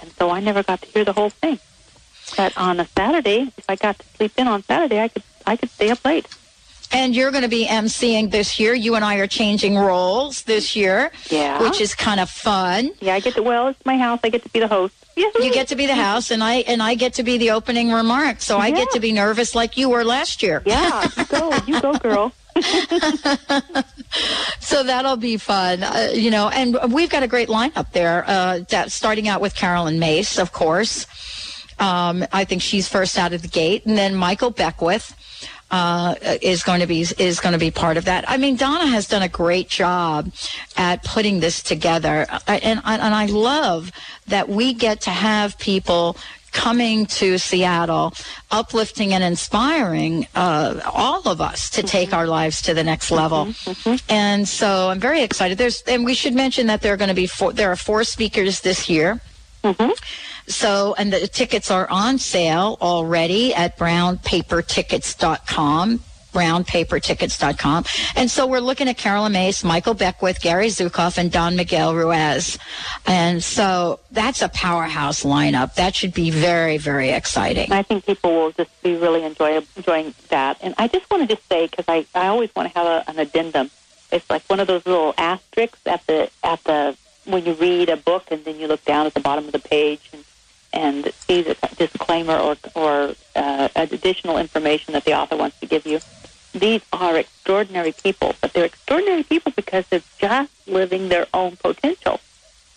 [0.00, 1.58] and so I never got to hear the whole thing.
[2.36, 5.56] But on a Saturday, if I got to sleep in on Saturday, I could I
[5.56, 6.26] could stay up late.
[6.90, 8.72] And you're going to be emceeing this year.
[8.72, 11.60] You and I are changing roles this year, Yeah.
[11.62, 12.92] which is kind of fun.
[13.00, 13.42] Yeah, I get to.
[13.42, 14.20] Well, it's my house.
[14.24, 14.94] I get to be the host.
[15.14, 17.90] You get to be the house, and I and I get to be the opening
[17.92, 18.44] remarks.
[18.44, 20.62] So I get to be nervous like you were last year.
[20.64, 22.32] Yeah, you go, you go, girl.
[24.60, 26.48] so that'll be fun, uh, you know.
[26.48, 28.24] And we've got a great lineup there.
[28.26, 31.06] Uh, that, starting out with Carolyn Myss, of course.
[31.78, 35.14] Um, I think she's first out of the gate, and then Michael Beckwith
[35.70, 38.28] uh, is going to be is going to be part of that.
[38.28, 40.32] I mean, Donna has done a great job
[40.76, 43.92] at putting this together, I, and and I love
[44.26, 46.16] that we get to have people
[46.52, 48.12] coming to Seattle,
[48.50, 51.88] uplifting and inspiring uh, all of us to mm-hmm.
[51.88, 53.16] take our lives to the next mm-hmm.
[53.16, 53.46] level.
[53.46, 53.96] Mm-hmm.
[54.08, 55.58] And so I'm very excited.
[55.58, 57.52] There's and we should mention that there are going to be four.
[57.52, 59.20] There are four speakers this year.
[60.46, 66.00] So, and the tickets are on sale already at brownpapertickets.com
[66.32, 67.84] brownpapertickets.com.
[68.16, 72.58] And so we're looking at Carolyn Myss, Michael Beckwith, Gary Zukav, and Don Miguel Ruiz.
[73.06, 75.74] And so that's a powerhouse lineup.
[75.74, 77.72] That should be very, very exciting.
[77.72, 80.58] I think people will just be really enjoy, enjoying that.
[80.60, 83.18] And I just want to say, because I, I always want to have a, an
[83.18, 83.70] addendum.
[84.10, 87.96] It's like one of those little asterisks at the at the when you read a
[87.96, 90.24] book and then you look down at the bottom of the page and
[90.72, 95.86] and see the disclaimer or or uh, additional information that the author wants to give
[95.86, 96.00] you.
[96.52, 102.20] these are extraordinary people, but they're extraordinary people because they're just living their own potential.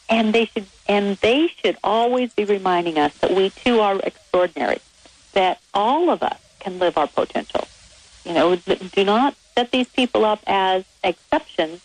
[0.10, 4.80] And they should and they should always be reminding us that we too are extraordinary,
[5.34, 7.68] that all of us can live our potential.
[8.26, 11.82] You know, do not set these people up as exceptions,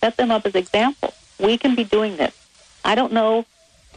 [0.00, 1.14] set them up as examples.
[1.38, 2.34] We can be doing this.
[2.84, 3.44] I don't know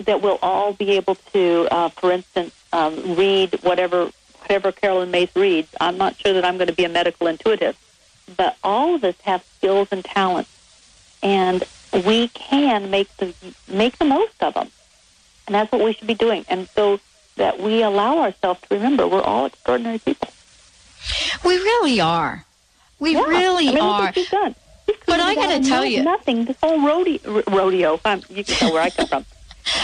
[0.06, 5.30] that we'll all be able to, uh, for instance, um, read whatever whatever Carolyn Myss
[5.36, 5.68] reads.
[5.80, 7.78] I'm not sure that I'm going to be a medical intuitive,
[8.36, 10.50] but all of us have skills and talents,
[11.22, 11.64] and
[12.06, 13.34] we can make the
[13.68, 14.70] make the most of them,
[15.48, 16.46] and that's what we should be doing.
[16.48, 17.00] And so
[17.36, 20.30] that we allow ourselves to remember we're all extraordinary people.
[21.46, 22.46] We really are.
[23.00, 23.24] We Yeah.
[23.26, 24.14] really I mean, are.
[24.14, 24.56] she's done.
[24.86, 26.46] She's But I gotta tell you- nothing.
[26.46, 27.94] This whole rodeo, rodeo.
[28.30, 29.26] You can tell where I come from.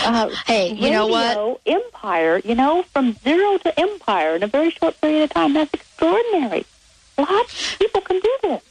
[0.03, 1.61] Uh, hey, you know what?
[1.65, 2.41] Empire.
[2.43, 5.53] You know, from zero to empire in a very short period of time.
[5.53, 6.65] That's extraordinary.
[7.17, 8.63] Lots of people can do this.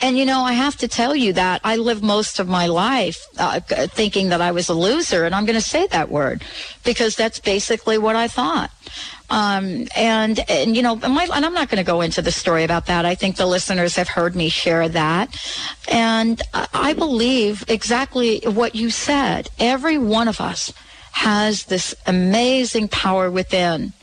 [0.00, 3.26] And you know, I have to tell you that I lived most of my life
[3.38, 6.44] uh, thinking that I was a loser, and I'm going to say that word
[6.84, 8.70] because that's basically what I thought.
[9.30, 12.62] Um, and and you know, my, and I'm not going to go into the story
[12.62, 13.06] about that.
[13.06, 15.34] I think the listeners have heard me share that,
[15.90, 19.48] and I believe exactly what you said.
[19.58, 20.72] Every one of us
[21.12, 23.94] has this amazing power within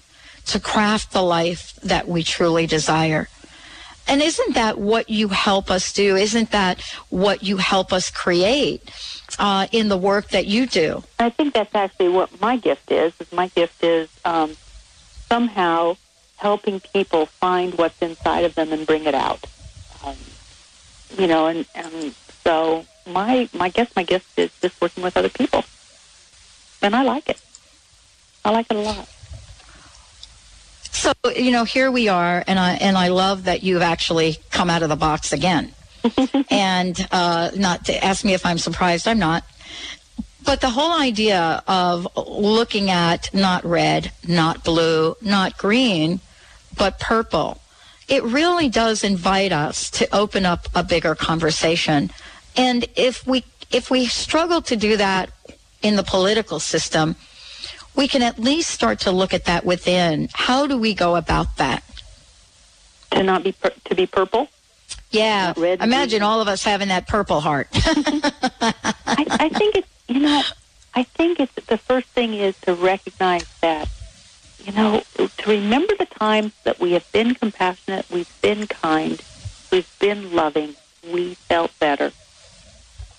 [0.47, 3.29] to craft the life that we truly desire.
[4.07, 6.15] And isn't that what you help us do?
[6.15, 8.89] Isn't that what you help us create
[9.39, 11.03] uh, in the work that you do?
[11.19, 13.13] I think that's actually what my gift is.
[13.19, 14.55] is my gift is um,
[15.29, 15.95] somehow
[16.35, 19.45] helping people find what's inside of them and bring it out.
[20.05, 20.15] Um,
[21.17, 25.29] you know, and, and so my my guess my gift is just working with other
[25.29, 25.63] people,
[26.81, 27.39] and I like it.
[28.43, 29.07] I like it a lot.
[30.93, 34.69] So you know, here we are, and I and I love that you've actually come
[34.69, 35.73] out of the box again.
[36.49, 39.43] and uh, not to ask me if I'm surprised, I'm not.
[40.45, 46.19] But the whole idea of looking at not red, not blue, not green,
[46.77, 47.61] but purple,
[48.07, 52.11] it really does invite us to open up a bigger conversation.
[52.55, 55.31] And if we if we struggle to do that
[55.81, 57.15] in the political system,
[57.95, 60.29] we can at least start to look at that within.
[60.33, 61.83] How do we go about that?
[63.11, 64.47] To not be pur- to be purple.
[65.11, 67.67] Yeah, red, imagine all of us having that purple heart.
[67.73, 68.73] I,
[69.05, 70.41] I think it's you know,
[70.95, 73.87] I think it's the first thing is to recognize that
[74.63, 79.21] you know to remember the times that we have been compassionate, we've been kind,
[79.71, 80.75] we've been loving,
[81.07, 82.11] we felt better.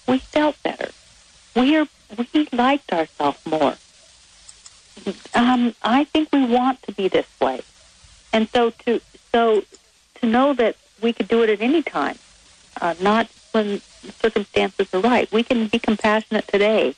[0.06, 0.90] We felt better.
[1.54, 1.86] We are
[2.18, 3.76] we liked ourselves more.
[5.34, 7.62] Um, I think we want to be this way,
[8.32, 9.00] and so to
[9.32, 9.64] so
[10.20, 12.18] to know that we could do it at any time,
[12.80, 13.80] uh, not when
[14.20, 15.30] circumstances are right.
[15.32, 16.94] We can be compassionate today.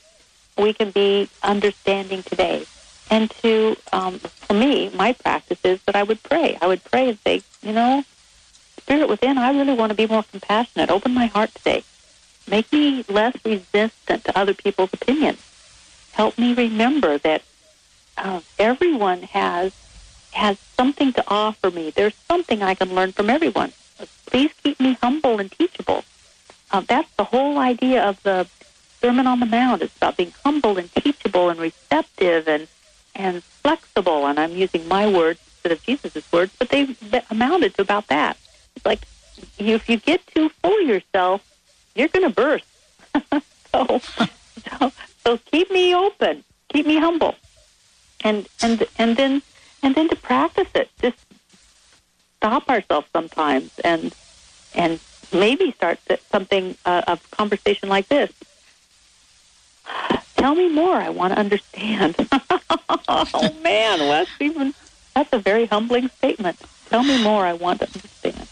[0.57, 2.65] We can be understanding today.
[3.09, 6.57] And to, um, for me, my practice is that I would pray.
[6.61, 8.03] I would pray and say, you know,
[8.79, 10.89] Spirit within, I really want to be more compassionate.
[10.89, 11.83] Open my heart today.
[12.49, 15.39] Make me less resistant to other people's opinions.
[16.13, 17.43] Help me remember that
[18.17, 19.73] uh, everyone has
[20.31, 21.89] has something to offer me.
[21.89, 23.71] There's something I can learn from everyone.
[24.27, 26.03] Please keep me humble and teachable.
[26.69, 28.47] Uh, that's the whole idea of the
[29.01, 29.81] Sermon on the Mount.
[29.81, 32.67] It's about being humble and teachable and receptive and
[33.15, 34.27] and flexible.
[34.27, 38.07] And I'm using my words instead of Jesus' words, but they, they amounted to about
[38.07, 38.37] that.
[38.75, 39.01] It's like
[39.57, 41.41] if you get too full of yourself,
[41.95, 42.65] you're going to burst.
[43.71, 44.91] so, so,
[45.23, 47.35] so keep me open, keep me humble,
[48.21, 49.41] and and and then
[49.83, 50.89] and then to practice it.
[51.01, 51.17] Just
[52.37, 54.13] stop ourselves sometimes and
[54.75, 54.99] and
[55.33, 55.99] maybe start
[56.31, 58.31] something uh, of conversation like this.
[60.35, 60.95] Tell me more.
[60.95, 62.15] I want to understand.
[63.07, 64.73] oh man, Wes, even
[65.15, 66.57] that's a very humbling statement.
[66.89, 67.45] Tell me more.
[67.45, 68.47] I want to understand.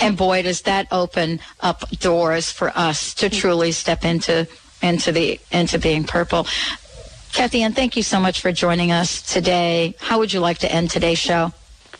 [0.00, 4.46] And boy, does that open up doors for us to truly step into
[4.82, 6.46] into the into being purple.
[7.32, 9.94] Kathianne, thank you so much for joining us today.
[10.00, 11.52] How would you like to end today's show?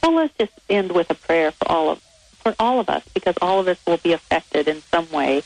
[0.02, 2.02] Well, let's just end with a prayer for all of
[2.42, 5.42] for all of us, because all of us will be affected in some way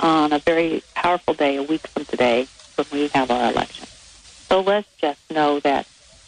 [0.00, 3.86] on a very powerful day, a week from today, when we have our election.
[4.48, 5.86] So let's just know that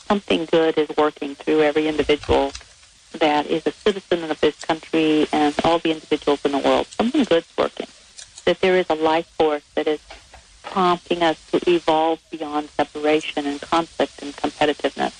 [0.09, 2.53] something good is working through every individual
[3.19, 6.87] that is a citizen of this country and all the individuals in the world.
[6.97, 7.89] Something good's working.
[8.47, 10.01] That there is a life force that is
[10.75, 15.15] prompting us to evolve beyond separation and conflict and competitiveness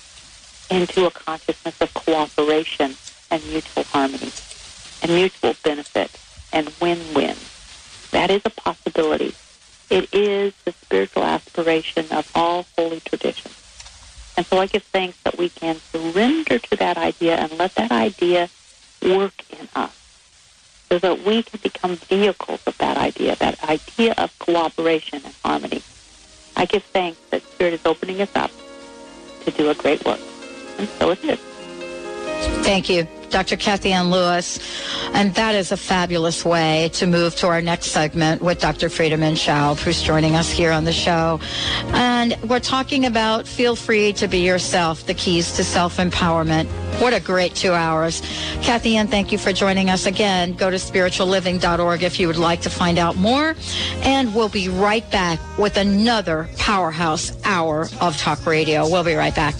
[0.69, 2.97] into a consciousness of cooperation
[3.31, 4.33] and mutual harmony.
[5.01, 6.11] and mutual benefit
[6.53, 7.37] and win-win.
[8.11, 9.35] That is a possibility.
[9.91, 13.55] It is the spiritual aspiration of all holy traditions.
[14.37, 17.93] And so I give thanks that we can surrender to that idea and let that
[17.93, 18.49] idea
[19.03, 20.04] work in us
[20.89, 25.83] so that we can become vehicles of that idea, that idea of cooperation and harmony.
[26.57, 28.51] I give thanks that Spirit is opening us up
[29.45, 30.21] to do a great work.
[30.79, 31.39] And so it is.
[32.65, 33.57] Thank you, Dr.
[33.57, 34.61] Kathianne Lewis.
[35.13, 38.89] And that is a fabulous way to move to our next segment with Dr.
[38.89, 41.41] Friedemann Schaub, who's joining us here on the show.
[41.87, 46.67] And we're talking about feel free to be yourself, the keys to self-empowerment.
[47.01, 48.21] What a great two hours.
[48.63, 50.53] Kathianne, thank you for joining us again.
[50.53, 53.57] Go to spiritualliving.org if you would like to find out more.
[54.05, 58.89] And we'll be right back with another powerhouse hour of talk radio.
[58.89, 59.57] We'll be right back.